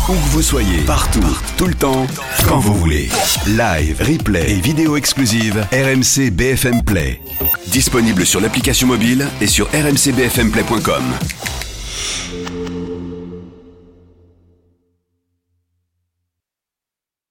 Où 0.08 0.12
que 0.12 0.28
vous 0.30 0.40
soyez, 0.40 0.80
partout, 0.86 1.38
tout 1.58 1.66
le 1.66 1.74
temps, 1.74 2.06
quand 2.48 2.58
vous 2.58 2.74
voulez. 2.74 3.10
Live, 3.48 4.00
replay 4.00 4.52
et 4.52 4.60
vidéo 4.60 4.96
exclusive 4.96 5.66
RMC 5.72 6.30
BFM 6.30 6.82
Play. 6.84 7.20
Disponible 7.66 8.24
sur 8.24 8.40
l'application 8.40 8.86
mobile 8.86 9.28
et 9.42 9.46
sur 9.46 9.68
rmcbfmplay.com. 9.72 11.02